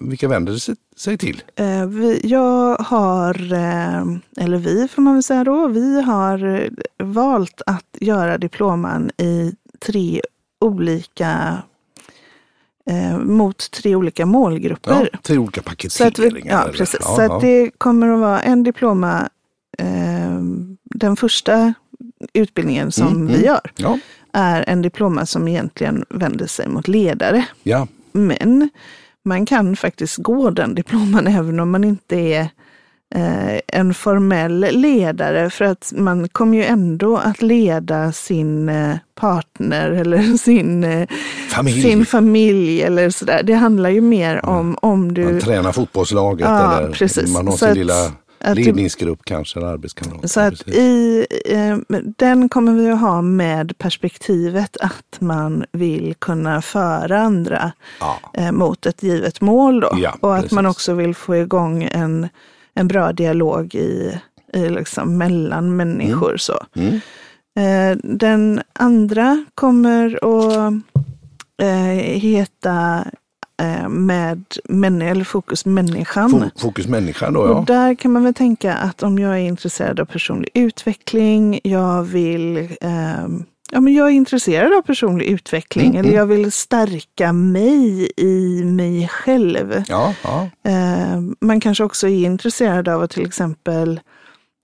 vilka 0.00 0.28
vänder 0.28 0.52
det 0.52 0.76
sig, 1.00 1.18
till? 1.18 1.42
Eh, 1.56 1.84
jag 2.22 2.76
har, 2.76 3.52
eh, 3.52 4.44
eller 4.44 4.56
vi 4.58 4.88
får 4.88 5.02
man 5.02 5.14
väl 5.14 5.22
säga 5.22 5.44
då, 5.44 5.68
vi 5.68 6.02
har 6.02 6.54
eh, 6.54 6.68
valt 7.06 7.62
att 7.66 7.96
göra 8.00 8.38
diploman 8.38 9.10
i 9.18 9.52
tre 9.86 10.20
olika, 10.60 11.62
eh, 12.90 13.18
mot 13.18 13.70
tre 13.70 13.96
olika 13.96 14.26
målgrupper. 14.26 15.08
Ja, 15.12 15.18
tre 15.22 15.38
olika 15.38 15.62
Så 15.62 16.04
att, 16.06 16.14
paketeringar. 16.16 16.66
ja, 16.66 16.72
precis. 16.72 17.00
Ja, 17.00 17.16
så 17.16 17.22
ja. 17.22 17.38
det 17.42 17.70
kommer 17.78 18.08
att 18.08 18.20
vara 18.20 18.42
en 18.42 18.62
diploma, 18.62 19.28
eh, 19.78 20.40
den 20.84 21.16
första 21.16 21.74
utbildningen 22.32 22.92
som 22.92 23.06
Mm, 23.08 23.26
vi 23.26 23.32
mm. 23.34 23.44
gör 23.46 23.72
Ja, 23.76 23.98
är 24.32 24.64
en 24.68 24.82
diploma 24.82 25.26
som 25.26 25.48
egentligen 25.48 26.04
vänder 26.08 26.46
sig 26.46 26.68
mot 26.68 26.88
ledare. 26.88 27.44
ja, 27.62 27.86
Men 28.12 28.70
man 29.22 29.46
kan 29.46 29.76
faktiskt 29.76 30.16
gå 30.16 30.50
den 30.50 30.74
diploman 30.74 31.26
även 31.38 31.60
om 31.60 31.70
man 31.70 31.84
inte 31.84 32.16
är 32.16 32.48
en 33.66 33.94
formell 33.94 34.60
ledare 34.70 35.50
för 35.50 35.64
att 35.64 35.92
man 35.96 36.28
kommer 36.28 36.56
ju 36.58 36.64
ändå 36.64 37.16
att 37.16 37.42
leda 37.42 38.12
sin 38.12 38.68
eh, 38.68 38.96
partner 39.14 39.90
eller 40.00 40.36
sin 40.36 40.84
eh, 40.84 41.08
familj. 41.50 41.82
sin 41.82 42.06
familj 42.06 42.82
eller 42.82 43.10
sådär. 43.10 43.42
Det 43.42 43.54
handlar 43.54 43.90
ju 43.90 44.00
mer 44.00 44.44
om 44.46 44.78
om 44.82 45.00
Man 45.00 45.14
du... 45.14 45.40
tränar 45.40 45.72
fotbollslaget 45.72 46.46
Ja, 46.48 46.78
eller 46.78 46.90
precis. 46.92 47.34
man 47.34 47.48
har 47.48 47.56
sin 47.56 47.68
att- 47.70 47.76
lilla 47.76 48.12
att 48.40 48.56
du- 48.56 48.62
ledningsgrupp 48.64 49.20
kanske, 49.24 49.58
eller 49.58 49.68
arbetskamrat. 49.68 50.30
Så 50.30 50.40
att 50.40 50.50
Precis. 50.64 50.74
i, 50.74 51.26
eh, 51.46 51.76
den 52.18 52.48
kommer 52.48 52.72
vi 52.72 52.90
att 52.90 53.00
ha 53.00 53.22
med 53.22 53.78
perspektivet 53.78 54.76
att 54.80 55.20
man 55.20 55.64
vill 55.72 56.14
kunna 56.18 56.62
föra 56.62 57.18
andra 57.20 57.72
ja. 58.00 58.18
eh, 58.34 58.52
mot 58.52 58.86
ett 58.86 59.02
givet 59.02 59.40
mål 59.40 59.80
då. 59.80 59.90
Ja, 59.96 60.14
och 60.20 60.36
att 60.36 60.50
man 60.50 60.64
precis. 60.64 60.76
också 60.76 60.94
vill 60.94 61.14
få 61.14 61.36
igång 61.36 61.88
en, 61.92 62.28
en 62.74 62.88
bra 62.88 63.12
dialog 63.12 63.74
i, 63.74 64.20
i 64.52 64.68
liksom 64.68 65.18
mellan 65.18 65.76
människor. 65.76 66.36
Så. 66.36 66.66
Mm. 66.76 67.00
Eh, 67.58 67.98
den 68.02 68.62
andra 68.72 69.44
kommer 69.54 70.06
att 70.22 70.72
eh, 71.62 72.18
heta 72.20 73.04
eh, 73.62 73.88
med 73.88 74.44
män, 74.64 75.02
eller 75.02 75.24
fokus 75.24 75.66
människan. 75.66 76.30
Fo- 76.30 76.60
Fokus 76.60 76.86
människan 76.86 77.32
då 77.32 77.40
Och 77.40 77.48
ja. 77.50 77.64
där 77.66 77.94
kan 77.94 78.12
man 78.12 78.24
väl 78.24 78.34
tänka 78.34 78.74
att 78.74 79.02
om 79.02 79.18
jag 79.18 79.32
är 79.34 79.38
intresserad 79.42 80.00
av 80.00 80.04
personlig 80.04 80.50
utveckling, 80.54 81.60
jag 81.64 82.02
vill 82.02 82.76
ehm, 82.80 83.44
Ja, 83.70 83.80
men 83.80 83.94
jag 83.94 84.06
är 84.06 84.10
intresserad 84.12 84.72
av 84.72 84.82
personlig 84.82 85.26
utveckling 85.26 85.86
Mm, 85.86 85.98
eller 85.98 86.08
mm. 86.08 86.18
jag 86.18 86.26
vill 86.26 86.52
stärka 86.52 87.32
mig 87.32 88.10
i 88.16 88.64
mig 88.64 89.08
själv. 89.08 89.82
Ja, 89.88 90.14
ja. 90.24 90.48
Eh, 90.70 91.20
man 91.40 91.60
kanske 91.60 91.84
också 91.84 92.08
är 92.08 92.24
intresserad 92.24 92.88
av 92.88 93.02
att 93.02 93.10
till 93.10 93.26
exempel 93.26 94.00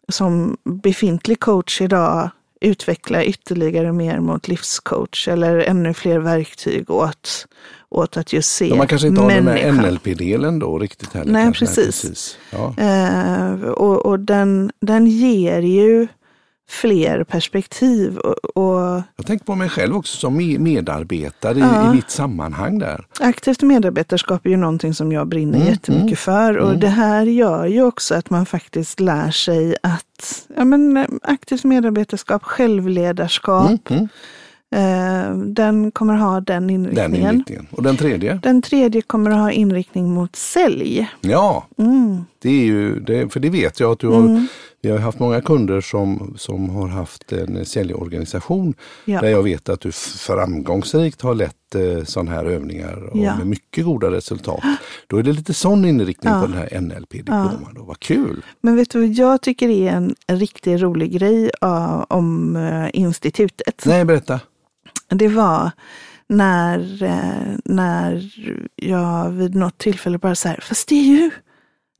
som 0.08 0.56
befintlig 0.64 1.40
coach 1.40 1.80
idag 1.80 2.30
utveckla 2.60 3.24
ytterligare 3.24 3.92
mer 3.92 4.20
mot 4.20 4.48
livscoach 4.48 5.28
eller 5.28 5.58
ännu 5.58 5.94
fler 5.94 6.18
verktyg 6.18 6.90
åt, 6.90 7.46
åt 7.88 8.16
att 8.16 8.32
just 8.32 8.50
se 8.54 8.68
Ja, 8.68 8.74
man 8.76 8.86
kanske 8.86 9.08
inte 9.08 9.20
har 9.22 9.30
den 9.30 9.44
människan. 9.44 9.78
här 9.78 9.90
NLP-delen 9.90 10.58
då 10.58 10.78
riktigt 10.78 11.12
heller. 11.12 11.32
Nej, 11.32 11.44
kanske. 11.44 11.66
precis. 11.66 12.38
Ja. 12.50 12.74
Eh, 12.78 13.52
och 13.62 14.06
och 14.06 14.20
den, 14.20 14.72
den 14.80 15.06
ger 15.06 15.60
ju 15.62 16.08
fler 16.70 17.24
perspektiv. 17.24 18.16
Och, 18.18 18.56
och 18.56 19.02
Jag 19.16 19.26
tänker 19.26 19.44
på 19.44 19.54
mig 19.54 19.68
själv 19.68 19.96
också 19.96 20.16
som 20.16 20.40
me- 20.40 20.59
medarbetare 20.59 21.59
i, 21.59 21.61
Ja. 21.61 21.90
i 21.92 21.94
mitt 21.96 22.11
sammanhang 22.11 22.78
där. 22.78 23.04
aktivt 23.20 23.62
medarbetarskap 23.62 24.46
är 24.46 24.50
ju 24.50 24.56
någonting 24.56 24.94
som 24.94 25.12
jag 25.12 25.28
brinner 25.28 25.56
Mm, 25.56 25.68
jättemycket 25.68 26.04
mm, 26.06 26.16
för. 26.16 26.56
Och 26.59 26.68
mm. 26.68 26.80
det 26.80 26.88
här 26.88 27.22
gör 27.26 27.66
ju 27.66 27.83
också 27.83 28.14
att 28.14 28.30
man 28.30 28.46
faktiskt 28.46 29.00
lär 29.00 29.30
sig 29.30 29.76
att 29.83 30.46
ja, 30.56 30.64
men, 30.64 31.06
aktivt 31.22 31.64
medarbetarskap, 31.64 32.42
självledarskap, 32.44 33.90
Mm, 33.90 34.09
mm. 34.72 35.28
eh, 35.30 35.37
den 35.54 35.90
kommer 35.90 36.14
ha 36.14 36.40
den 36.40 36.66
Den 36.66 36.70
inriktningen. 36.70 37.14
inriktningen. 37.35 37.66
Och 37.70 37.83
den 37.83 37.96
tredje? 37.96 38.40
Den 38.42 38.62
tredje 38.62 39.02
kommer 39.02 39.30
att 39.30 39.37
ha 39.37 39.50
inriktning 39.50 40.11
mot 40.11 40.37
sälj. 40.37 41.09
Ja, 41.20 41.66
Mm. 41.78 42.24
det 42.42 42.48
är 42.50 42.64
ju, 42.64 43.00
det, 43.00 43.33
för 43.33 43.40
det 43.40 43.50
vet 43.50 43.80
jag 43.80 43.92
att 43.92 43.98
du 43.98 44.09
har 44.09 44.16
Mm. 44.20 44.46
Vi 44.82 44.90
har 44.90 44.98
haft 44.98 45.18
många 45.18 45.40
kunder 45.40 45.80
som, 45.80 46.34
som 46.38 46.70
har 46.70 46.88
haft 46.88 47.32
en 47.32 47.64
säljorganisation 47.66 48.74
Ja. 49.04 49.20
där 49.20 49.28
jag 49.28 49.42
vet 49.42 49.68
att 49.68 49.80
du 49.80 49.92
framgångsrikt 49.92 51.22
har 51.22 51.34
lett 51.34 51.74
eh, 51.74 52.04
sådana 52.04 52.30
här 52.30 52.44
övningar 52.44 53.08
och 53.12 53.18
Ja. 53.18 53.36
med 53.36 53.46
mycket 53.46 53.84
goda 53.84 54.10
resultat. 54.10 54.60
Då 55.06 55.16
är 55.16 55.22
det 55.22 55.32
lite 55.32 55.54
sån 55.54 55.84
inriktning 55.84 56.32
Ja. 56.32 56.40
på 56.40 56.46
den 56.46 56.56
här 56.56 56.80
NLP-diplomen. 56.80 57.74
då. 57.74 57.82
Vad 57.82 58.00
kul! 58.00 58.44
Men 58.60 58.76
vet 58.76 58.90
du 58.90 59.00
vad 59.00 59.08
jag 59.08 59.40
tycker 59.42 59.68
är 59.68 59.90
en, 59.92 60.14
riktigt 60.28 60.80
rolig 60.80 61.12
grej 61.12 61.50
uh, 61.64 62.04
om 62.08 62.56
uh, 62.56 62.88
institutet? 62.92 63.82
Nej, 63.86 64.04
berätta. 64.04 64.40
Det 65.08 65.28
var 65.28 65.70
när, 66.26 67.02
eh, 67.02 67.56
när 67.64 68.30
jag 68.76 69.30
vid 69.30 69.54
något 69.54 69.78
tillfälle 69.78 70.18
bara 70.18 70.34
så 70.34 70.48
här, 70.48 70.60
fast 70.62 70.88
det 70.88 70.94
är 70.94 71.04
ju, 71.04 71.30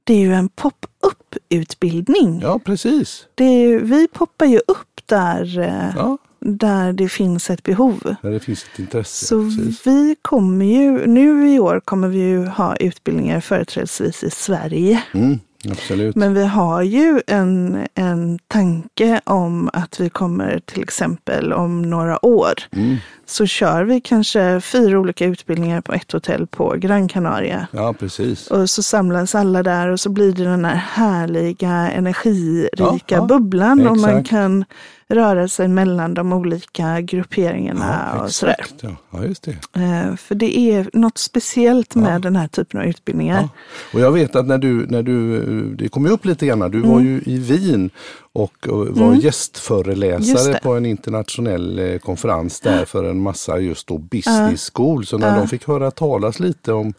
det 0.05 0.15
är 0.15 0.19
ju 0.19 0.35
en 0.35 0.49
pop-up 0.49 1.20
utbildning. 1.49 2.41
Ja, 2.43 2.59
precis. 2.59 3.27
Det 3.35 3.79
vi 3.79 4.09
poppar 4.13 4.47
ju 4.47 4.59
upp 4.59 5.01
där, 5.07 5.59
eh, 5.59 5.93
Ja, 5.97 6.19
där 6.41 6.93
det 6.93 7.09
finns 7.09 7.51
ett 7.51 7.63
behov. 7.63 8.15
där 8.23 8.31
det 8.31 8.41
finns 8.41 8.65
ett 8.73 8.79
intresse. 8.79 9.27
Så 9.27 9.43
precis. 9.45 9.87
vi 9.87 10.17
kommer 10.23 10.65
ju, 10.65 11.07
nu 11.07 11.55
i 11.55 11.59
år 11.61 11.81
kommer 11.85 12.09
vi 12.09 12.19
ju 12.19 12.47
ha 12.47 12.77
utbildningar 12.77 13.41
företrädesvis 13.41 14.25
i 14.25 14.31
Sverige. 14.31 15.03
Mm, 15.15 15.39
absolut. 15.71 16.17
Men 16.17 16.35
vi 16.35 16.47
har 16.47 16.83
ju 16.83 17.21
en, 17.27 17.79
en 17.95 18.39
tanke 18.49 19.21
om 19.25 19.71
att 19.73 20.01
vi 20.01 20.09
kommer 20.11 20.61
till 20.65 20.83
exempel 20.83 21.53
om 21.53 21.83
några 21.83 22.25
år 22.27 22.53
Mm. 22.73 22.97
så 23.27 23.47
kör 23.47 23.85
vi 23.85 24.01
kanske 24.01 24.61
fyra 24.61 24.99
olika 24.99 25.25
utbildningar 25.25 25.81
på 25.81 25.93
ett 25.93 26.13
hotell 26.13 26.47
på 26.47 26.75
Gran 26.79 27.09
Canaria. 27.09 27.67
Ja, 27.73 27.93
precis. 27.99 28.47
Och 28.51 28.71
så 28.71 28.83
samlas 28.83 29.35
alla 29.35 29.63
där 29.63 29.89
och 29.89 30.01
så 30.01 30.09
blir 30.11 30.33
det 30.33 30.45
den 30.45 30.65
här 30.65 30.75
härliga 30.75 31.91
energirika 31.91 32.69
Ja, 32.85 32.99
ja, 33.07 33.27
bubblan 33.27 33.87
och 33.87 33.97
man 33.97 34.11
exakt. 34.11 34.29
kan 34.31 34.65
röra 35.11 35.49
sig 35.49 35.69
mellan 35.69 36.15
de 36.15 36.33
olika 36.33 37.01
grupperingarna 37.01 38.11
Ja, 38.15 38.23
och 38.25 38.31
sådär. 38.31 38.67
Ja, 38.81 38.97
ja, 39.11 39.25
just 39.25 39.43
det. 39.43 39.51
Eh, 39.83 40.17
För 40.17 40.35
det 40.35 40.59
är 40.59 40.91
något 40.93 41.19
speciellt 41.19 41.95
med 41.95 42.23
den 42.23 42.37
här 42.37 42.49
typen 42.49 42.81
av 42.81 42.87
utbildningar. 42.87 43.41
Ja. 43.43 43.49
Och 43.95 44.01
jag 44.01 44.13
vet 44.13 44.37
att 44.37 44.47
när 44.47 44.59
du, 44.59 44.87
när 44.87 45.03
du, 45.03 45.41
det 45.75 45.89
kom 45.89 46.05
ju 46.07 46.11
upp 46.13 46.25
lite 46.25 46.47
grann, 46.47 46.71
du 46.71 46.79
Mm. 46.79 46.91
var 46.91 47.01
ju 47.01 47.23
i 47.27 47.39
Wien 47.39 47.91
och, 48.33 48.67
var 48.69 49.13
Just 49.15 49.25
gästföreläsare 49.25 50.61
på 50.63 50.73
en 50.75 50.87
internationell 50.87 51.79
eh, 51.79 51.99
konferens 51.99 52.61
där 52.61 52.85
för 52.85 53.05
en 53.05 53.21
massa 53.23 53.59
just 53.59 53.87
då 53.87 53.99
business 53.99 54.71
school. 54.75 55.07
Så 55.07 55.19
när 55.19 55.39
de 55.39 55.49
fick 55.49 55.67
höra 55.69 55.91
talas 55.91 56.41
lite 56.41 56.73
om 56.73 56.95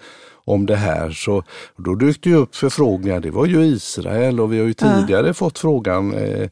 om 0.46 0.66
det 0.66 0.76
här 0.76 1.12
så 1.12 1.44
då 1.78 1.96
dök 1.96 2.22
det 2.22 2.34
upp 2.34 2.56
förfrågningar. 2.56 3.20
Det 3.20 3.32
var 3.32 3.46
ju 3.46 3.66
Israel 3.66 4.40
och 4.40 4.54
vi 4.54 4.60
har 4.60 4.66
ju 4.66 4.74
tidigare 4.74 5.34
fått 5.34 5.60
frågan, 5.60 6.14
eh, 6.14 6.42
eh, 6.42 6.50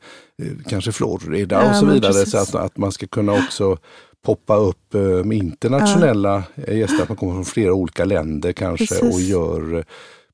kanske 0.69 0.91
Florida 0.91 1.63
Ja, 1.63 1.69
och 1.69 1.75
så 1.75 1.85
vidare. 1.85 2.25
Så 2.25 2.37
att, 2.37 2.55
att 2.55 2.77
man 2.77 2.91
ska 2.91 3.07
kunna 3.07 3.33
också 3.33 3.77
poppa 4.25 4.55
upp 4.55 4.93
eh, 4.95 5.01
med 5.01 5.37
internationella 5.37 6.43
eh, 6.55 6.77
gäster, 6.77 7.03
att 7.03 7.09
man 7.09 7.17
kommer 7.17 7.33
från 7.33 7.45
flera 7.45 7.73
olika 7.73 8.05
länder 8.05 8.51
kanske 8.51 8.87
Precis. 8.87 9.15
och 9.15 9.21
gör 9.21 9.77
eh, 9.77 9.83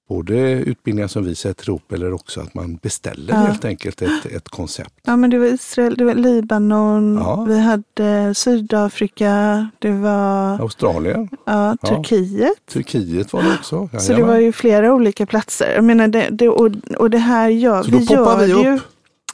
både 0.08 0.34
utbildningar 0.52 1.08
som 1.08 1.26
vi 1.26 1.36
sätter 1.36 1.70
ihop 1.70 1.92
eller 1.92 2.14
också 2.14 2.42
att 2.42 2.54
man 2.54 2.76
beställer 2.76 3.34
Ja. 3.34 3.40
helt 3.40 3.66
enkelt 3.66 4.02
ett, 4.02 4.26
ett 4.26 4.50
koncept. 4.50 4.94
Ja, 5.04 5.16
men 5.16 5.30
det 5.30 5.38
var 5.40 5.46
Israel, 5.46 5.96
det 5.98 6.06
var 6.06 6.14
Libanon, 6.14 7.18
Ja. 7.18 7.44
vi 7.48 7.60
hade 7.60 8.34
Sydafrika, 8.36 9.68
det 9.80 9.92
var 9.92 10.60
Australien, 10.62 11.30
ja, 11.46 11.76
Ja. 11.82 11.88
Turkiet. 11.96 12.66
Turkiet 12.74 13.34
var 13.34 13.44
det 13.44 13.54
också. 13.60 13.90
Så 14.00 14.14
det 14.14 14.24
var 14.24 14.36
ju 14.38 14.52
flera 14.52 14.94
olika 14.94 15.26
platser. 15.26 15.72
Jag 15.76 15.84
menar, 15.84 16.08
det, 16.08 16.28
det, 16.32 16.50
och, 16.50 16.72
och 16.98 17.10
det 17.10 17.18
här 17.18 17.50
gör 17.50 17.84
Så 17.84 17.92
vi, 17.92 17.98
gör 18.04 18.38
vi 18.38 18.48
ju, 18.64 18.80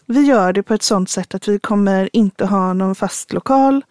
vi 0.06 0.22
gör 0.22 0.54
det 0.54 0.64
på 0.64 0.74
ett 0.74 0.84
sådant 0.84 1.10
sätt 1.10 1.36
att 1.36 1.48
vi 1.48 1.60
kommer 1.60 2.10
inte 2.14 2.46
ha 2.46 2.74
någon 2.74 2.96
fast 2.96 3.34
lokal. 3.34 3.82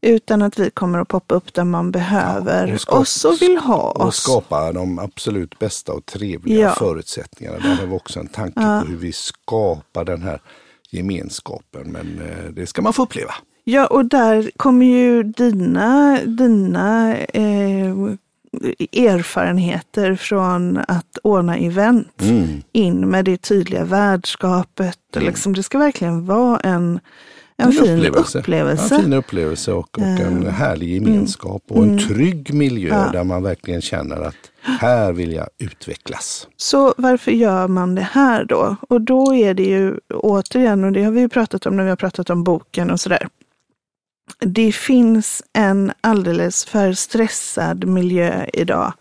Utan 0.00 0.42
att 0.42 0.58
vi 0.58 0.70
kommer 0.70 0.98
att 0.98 1.08
poppa 1.08 1.34
upp 1.34 1.54
där 1.54 1.64
man 1.64 1.90
behöver 1.90 2.72
och 2.74 2.80
skapa- 2.80 2.98
oss 3.00 3.24
och 3.24 3.42
vill 3.42 3.56
ha 3.58 3.90
och 3.90 4.06
oss. 4.06 4.16
skapa 4.16 4.72
de 4.72 4.98
absolut 4.98 5.58
bästa 5.58 5.92
och 5.92 6.06
trevliga 6.06 6.58
Ja. 6.60 6.70
förutsättningarna. 6.78 7.58
Där 7.58 7.74
har 7.74 7.86
vi 7.86 7.96
också 7.96 8.20
en 8.20 8.28
tanke 8.28 8.60
på 8.60 8.88
hur 8.90 8.96
vi 8.96 9.12
skapar 9.12 10.04
den 10.04 10.22
här 10.22 10.40
gemenskapen. 10.90 11.82
Men 11.92 12.20
eh, 12.28 12.50
det 12.52 12.66
ska 12.66 12.82
man 12.82 12.92
få 12.92 13.02
uppleva. 13.02 13.34
Ja, 13.64 13.86
och 13.86 14.04
där 14.04 14.50
kommer 14.56 14.86
ju 14.86 15.22
dina, 15.22 16.18
dina 16.24 17.16
eh, 17.16 17.94
erfarenheter 18.92 20.14
från 20.16 20.78
att 20.88 21.18
ordna 21.22 21.56
event 21.56 22.22
Mm. 22.22 22.62
in 22.72 23.08
med 23.08 23.24
det 23.24 23.36
tydliga 23.36 23.84
värdskapet. 23.84 24.98
Liksom, 25.16 25.54
det 25.54 25.62
ska 25.62 25.78
verkligen 25.78 26.26
vara 26.26 26.60
en, 26.60 27.00
en 27.62 27.72
fin 27.72 28.06
upplevelse. 28.06 28.42
Ja, 28.90 28.96
en 28.96 29.02
fin 29.02 29.12
upplevelse 29.12 29.72
och, 29.72 29.98
och 29.98 30.04
en 30.04 30.46
härlig 30.46 30.94
gemenskap 30.94 31.62
och 31.68 31.82
en 31.82 31.98
trygg 31.98 32.54
miljö 32.54 33.10
där 33.12 33.24
man 33.24 33.42
verkligen 33.42 33.80
känner 33.80 34.16
att 34.20 34.50
här 34.60 35.12
vill 35.12 35.32
jag 35.32 35.48
utvecklas. 35.58 36.48
Så 36.56 36.94
varför 36.96 37.30
gör 37.30 37.68
man 37.68 37.94
det 37.94 38.08
här 38.12 38.44
då? 38.44 38.76
Och 38.88 39.00
då 39.00 39.34
är 39.34 39.54
det 39.54 39.62
ju 39.62 39.98
återigen, 40.14 40.84
och 40.84 40.92
det 40.92 41.04
har 41.04 41.12
vi 41.12 41.20
ju 41.20 41.28
pratat 41.28 41.66
om 41.66 41.76
när 41.76 41.84
vi 41.84 41.88
har 41.88 41.96
pratat 41.96 42.30
om 42.30 42.44
boken 42.44 42.90
och 42.90 43.00
sådär. 43.00 43.28
Det 44.38 44.72
finns 44.72 45.42
en 45.52 45.92
alldeles 46.00 46.64
för 46.64 46.92
stressad 46.92 47.84
miljö 47.84 48.46
idag. 48.52 48.92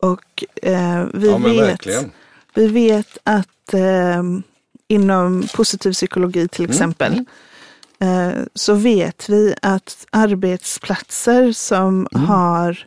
Och 0.00 0.44
eh, 0.62 1.04
vi, 1.14 1.28
vet, 1.38 1.86
vi 2.54 2.66
vet 2.66 3.18
att 3.24 3.74
eh, 3.74 4.22
inom 4.88 5.44
positiv 5.54 5.92
psykologi 5.92 6.48
till 6.48 6.64
exempel 6.64 7.12
eh, 7.12 7.22
så 8.54 8.74
vet 8.74 9.28
vi 9.28 9.54
att 9.62 10.06
arbetsplatser 10.10 11.52
som 11.52 12.08
har 12.12 12.78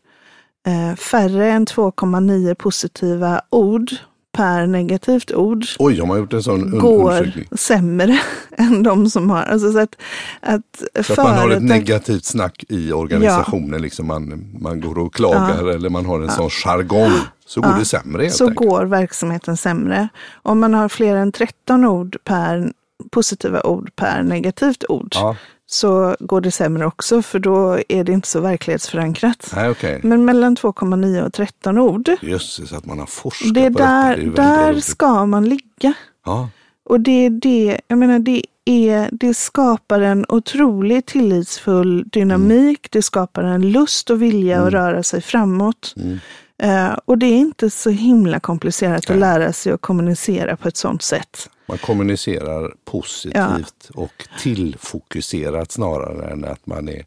eh, 0.68 0.96
färre 0.96 1.52
än 1.52 1.66
2,9 1.66 2.54
positiva 2.56 3.42
ord 3.50 3.92
per 4.38 4.68
negativt 4.68 5.32
ord 5.32 5.66
Oj, 5.80 6.00
har 6.00 6.08
man 6.08 6.18
gjort 6.18 6.34
en 6.34 6.44
sån 6.44 6.80
går 6.80 7.32
sämre 7.56 8.20
än 8.58 8.84
de 8.84 9.10
som 9.10 9.30
har. 9.30 9.44
Alltså 9.44 9.72
så 9.72 9.80
att, 9.80 9.96
att 10.42 11.06
Så 11.06 11.14
att 11.14 11.18
man 11.18 11.38
har 11.38 11.50
ett 11.50 11.64
negativt 11.64 12.26
snack 12.26 12.64
i 12.70 12.92
organisationen, 12.92 13.82
liksom 13.82 14.08
man, 14.08 14.50
man 14.60 14.82
går 14.82 14.98
och 14.98 15.14
klagar 15.14 15.70
eller 15.70 15.90
man 15.90 16.06
har 16.06 16.22
en 16.22 16.30
sån 16.30 16.50
jargong, 16.50 17.12
så 17.46 17.62
går 17.62 17.80
det 17.80 17.86
sämre 17.86 18.24
helt 18.24 18.36
så 18.36 18.48
enkelt. 18.48 18.70
går 18.70 18.86
verksamheten 18.86 19.58
sämre. 19.58 20.08
Om 20.34 20.60
man 20.60 20.74
har 20.74 20.90
fler 20.90 21.16
än 21.16 21.32
13 21.32 21.86
ord 21.86 22.18
per 22.24 22.72
positiva 23.12 23.62
ord 23.62 23.92
per 23.96 24.24
negativt 24.24 24.84
ord 24.90 25.12
Ja, 25.16 25.36
så 25.66 26.16
går 26.20 26.42
det 26.42 26.52
sämre 26.52 26.86
också 26.86 27.22
för 27.22 27.40
då 27.40 27.80
är 27.90 28.04
det 28.04 28.12
inte 28.12 28.28
så 28.28 28.40
verklighetsförankrat. 28.40 29.52
nej 29.56 29.70
okej. 29.70 30.00
Men 30.04 30.26
mellan 30.26 30.56
2,9 30.58 31.26
och 31.26 31.34
13 31.34 31.78
ord, 31.78 32.10
Jösses 32.22 32.74
att 32.74 32.86
man 32.86 33.00
har 33.00 33.06
forskat 33.06 33.54
det 33.54 33.62
är 33.66 33.70
på 33.70 33.78
detta. 33.80 33.90
där, 33.92 34.18
Det 34.18 34.32
där 34.32 34.80
ska 34.80 35.26
man 35.26 35.50
ligga. 35.50 35.94
Ja, 36.26 36.50
Och 36.90 37.00
det 37.00 37.26
är 37.26 37.30
det, 37.30 37.82
jag 37.88 37.98
menar 37.98 38.20
det 38.20 38.46
är, 38.66 39.10
det 39.12 39.34
skapar 39.34 40.02
en 40.02 40.26
otroligt 40.30 41.06
tillitsfull 41.06 42.04
dynamik. 42.12 42.88
Det 42.92 43.02
skapar 43.02 43.44
en 43.44 43.72
lust 43.72 44.10
och 44.10 44.22
vilja 44.22 44.62
att 44.64 44.74
röra 44.74 45.04
sig 45.04 45.22
framåt. 45.22 45.94
Mm. 45.98 46.20
Eh, 46.64 46.98
och 47.06 47.18
det 47.18 47.26
är 47.26 47.38
inte 47.38 47.70
så 47.70 47.90
himla 47.90 48.40
komplicerat 48.40 49.10
att 49.10 49.18
lära 49.18 49.54
sig 49.54 49.74
att 49.74 49.82
kommunicera 49.82 50.56
på 50.58 50.68
ett 50.68 50.78
sådant 50.78 51.02
sätt. 51.02 51.50
Man 51.66 51.78
kommunicerar 51.78 52.74
positivt 52.86 53.90
och 53.94 54.28
tillfokuserat 54.40 55.72
snarare 55.72 56.32
än 56.32 56.46
att 56.46 56.68
man 56.68 56.90
är 56.90 57.06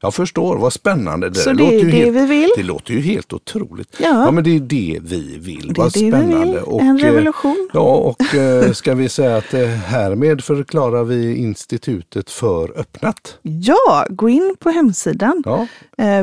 jag 0.00 0.14
förstår, 0.14 0.56
vad 0.56 0.72
spännande. 0.72 1.34
Så 1.34 1.52
det 1.52 1.58
låter 1.58 1.76
ju 1.76 1.90
det 1.90 1.96
helt, 1.96 2.16
vi 2.16 2.26
vill. 2.26 2.50
Det 2.56 2.62
låter 2.62 2.94
ju 2.94 3.00
helt 3.00 3.32
otroligt. 3.32 3.96
Ja. 3.98 4.30
men 4.30 4.44
det 4.44 4.56
är 4.56 4.60
det 4.60 4.98
vi 5.02 5.38
vill. 5.38 5.66
Det 5.66 5.72
är 5.80 5.82
vad 5.82 5.92
det 5.92 6.00
vi 6.00 6.10
spännande. 6.10 6.46
vill. 6.46 6.58
Och, 6.58 6.80
En 6.80 6.98
eh, 6.98 7.02
revolution. 7.02 7.68
Ja, 7.72 7.96
och 7.96 8.34
eh, 8.34 8.72
ska 8.72 8.94
vi 8.94 9.08
säga 9.08 9.36
att 9.36 9.54
eh, 9.54 9.66
härmed 9.66 10.44
förklarar 10.44 11.04
vi 11.04 11.36
institutet 11.36 12.30
för 12.30 12.78
öppnat. 12.78 13.38
Ja, 13.42 14.06
gå 14.10 14.28
in 14.28 14.56
på 14.58 14.70
hemsidan. 14.70 15.42
Ja, 15.46 15.66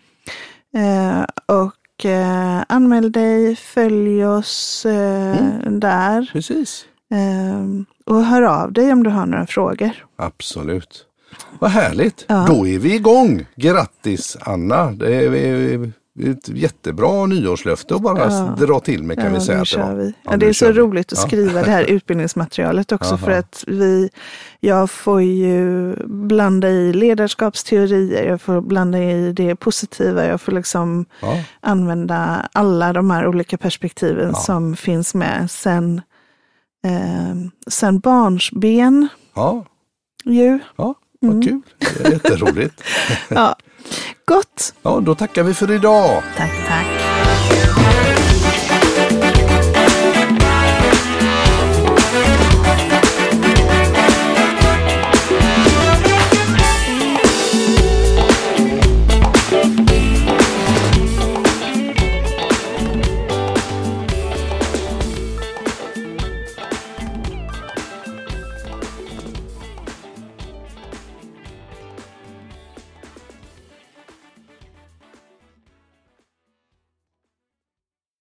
Eh, 0.76 1.24
och 1.46 2.04
eh, 2.04 2.62
anmäl 2.68 3.12
dig, 3.12 3.56
följ 3.56 4.26
oss 4.26 4.86
Mm. 4.86 5.80
där. 5.80 6.30
Precis. 6.32 6.84
Och 8.06 8.24
hör 8.24 8.42
av 8.42 8.72
dig 8.72 8.92
om 8.92 9.02
du 9.02 9.10
har 9.10 9.26
några 9.26 9.46
frågor. 9.46 9.90
Absolut. 10.16 11.04
Vad 11.58 11.70
härligt. 11.70 12.24
Ja. 12.28 12.46
Då 12.48 12.66
är 12.66 12.78
vi 12.78 12.94
igång. 12.94 13.46
Grattis 13.56 14.36
Anna. 14.40 14.90
Det 14.90 15.14
är, 15.14 15.28
vi, 15.30 15.92
det 16.18 16.26
är 16.26 16.30
ett 16.30 16.48
jättebra 16.48 17.26
nyårslöfte 17.26 17.94
att 17.94 18.02
bara 18.02 18.18
Ja. 18.32 18.56
dra 18.66 18.80
till 18.80 19.02
med 19.02 19.18
kan 19.18 19.32
vi 19.32 19.40
säga 19.40 19.60
att 19.62 19.70
det 19.72 19.78
var. 19.78 19.94
vi. 19.94 20.06
Ja, 20.22 20.30
Ja, 20.30 20.36
det 20.36 20.46
är 20.46 20.52
så 20.52 20.66
vi. 20.66 20.72
roligt 20.72 21.12
att 21.12 21.18
Ja. 21.18 21.26
skriva 21.26 21.62
det 21.62 21.70
här 21.70 21.82
utbildningsmaterialet 21.90 22.92
också 22.92 23.16
för 23.16 23.30
att 23.30 23.64
vi, 23.66 24.10
jag 24.60 24.90
får 24.90 25.22
ju 25.22 25.94
blanda 26.06 26.68
i 26.70 26.92
ledarskapsteorier, 26.92 28.24
jag 28.28 28.40
får 28.40 28.60
blanda 28.60 28.98
i 29.02 29.32
det 29.32 29.56
positiva, 29.56 30.24
jag 30.26 30.40
får 30.40 30.52
liksom 30.52 31.04
Ja. 31.22 31.42
använda 31.60 32.48
alla 32.52 32.92
de 32.92 33.10
här 33.10 33.26
olika 33.26 33.58
perspektiven 33.58 34.28
Ja. 34.28 34.34
som 34.34 34.76
finns 34.76 35.14
med 35.14 35.50
sen, 35.50 36.00
eh, 36.84 37.34
sen 37.66 37.98
barnsben 37.98 39.08
Ja, 39.34 39.64
ju. 40.24 40.58
ja, 40.76 40.94
vad 41.20 41.30
Mm. 41.32 41.42
kul. 41.46 41.60
Det 41.78 42.06
är 42.08 42.12
jätteroligt. 42.12 42.82
Ja. 43.28 43.56
Gott! 44.24 44.74
Ja, 44.82 45.00
då 45.00 45.14
tackar 45.14 45.42
vi 45.42 45.54
för 45.54 45.72
idag. 45.72 46.22
Tack, 46.36 46.52
tack. 46.68 46.95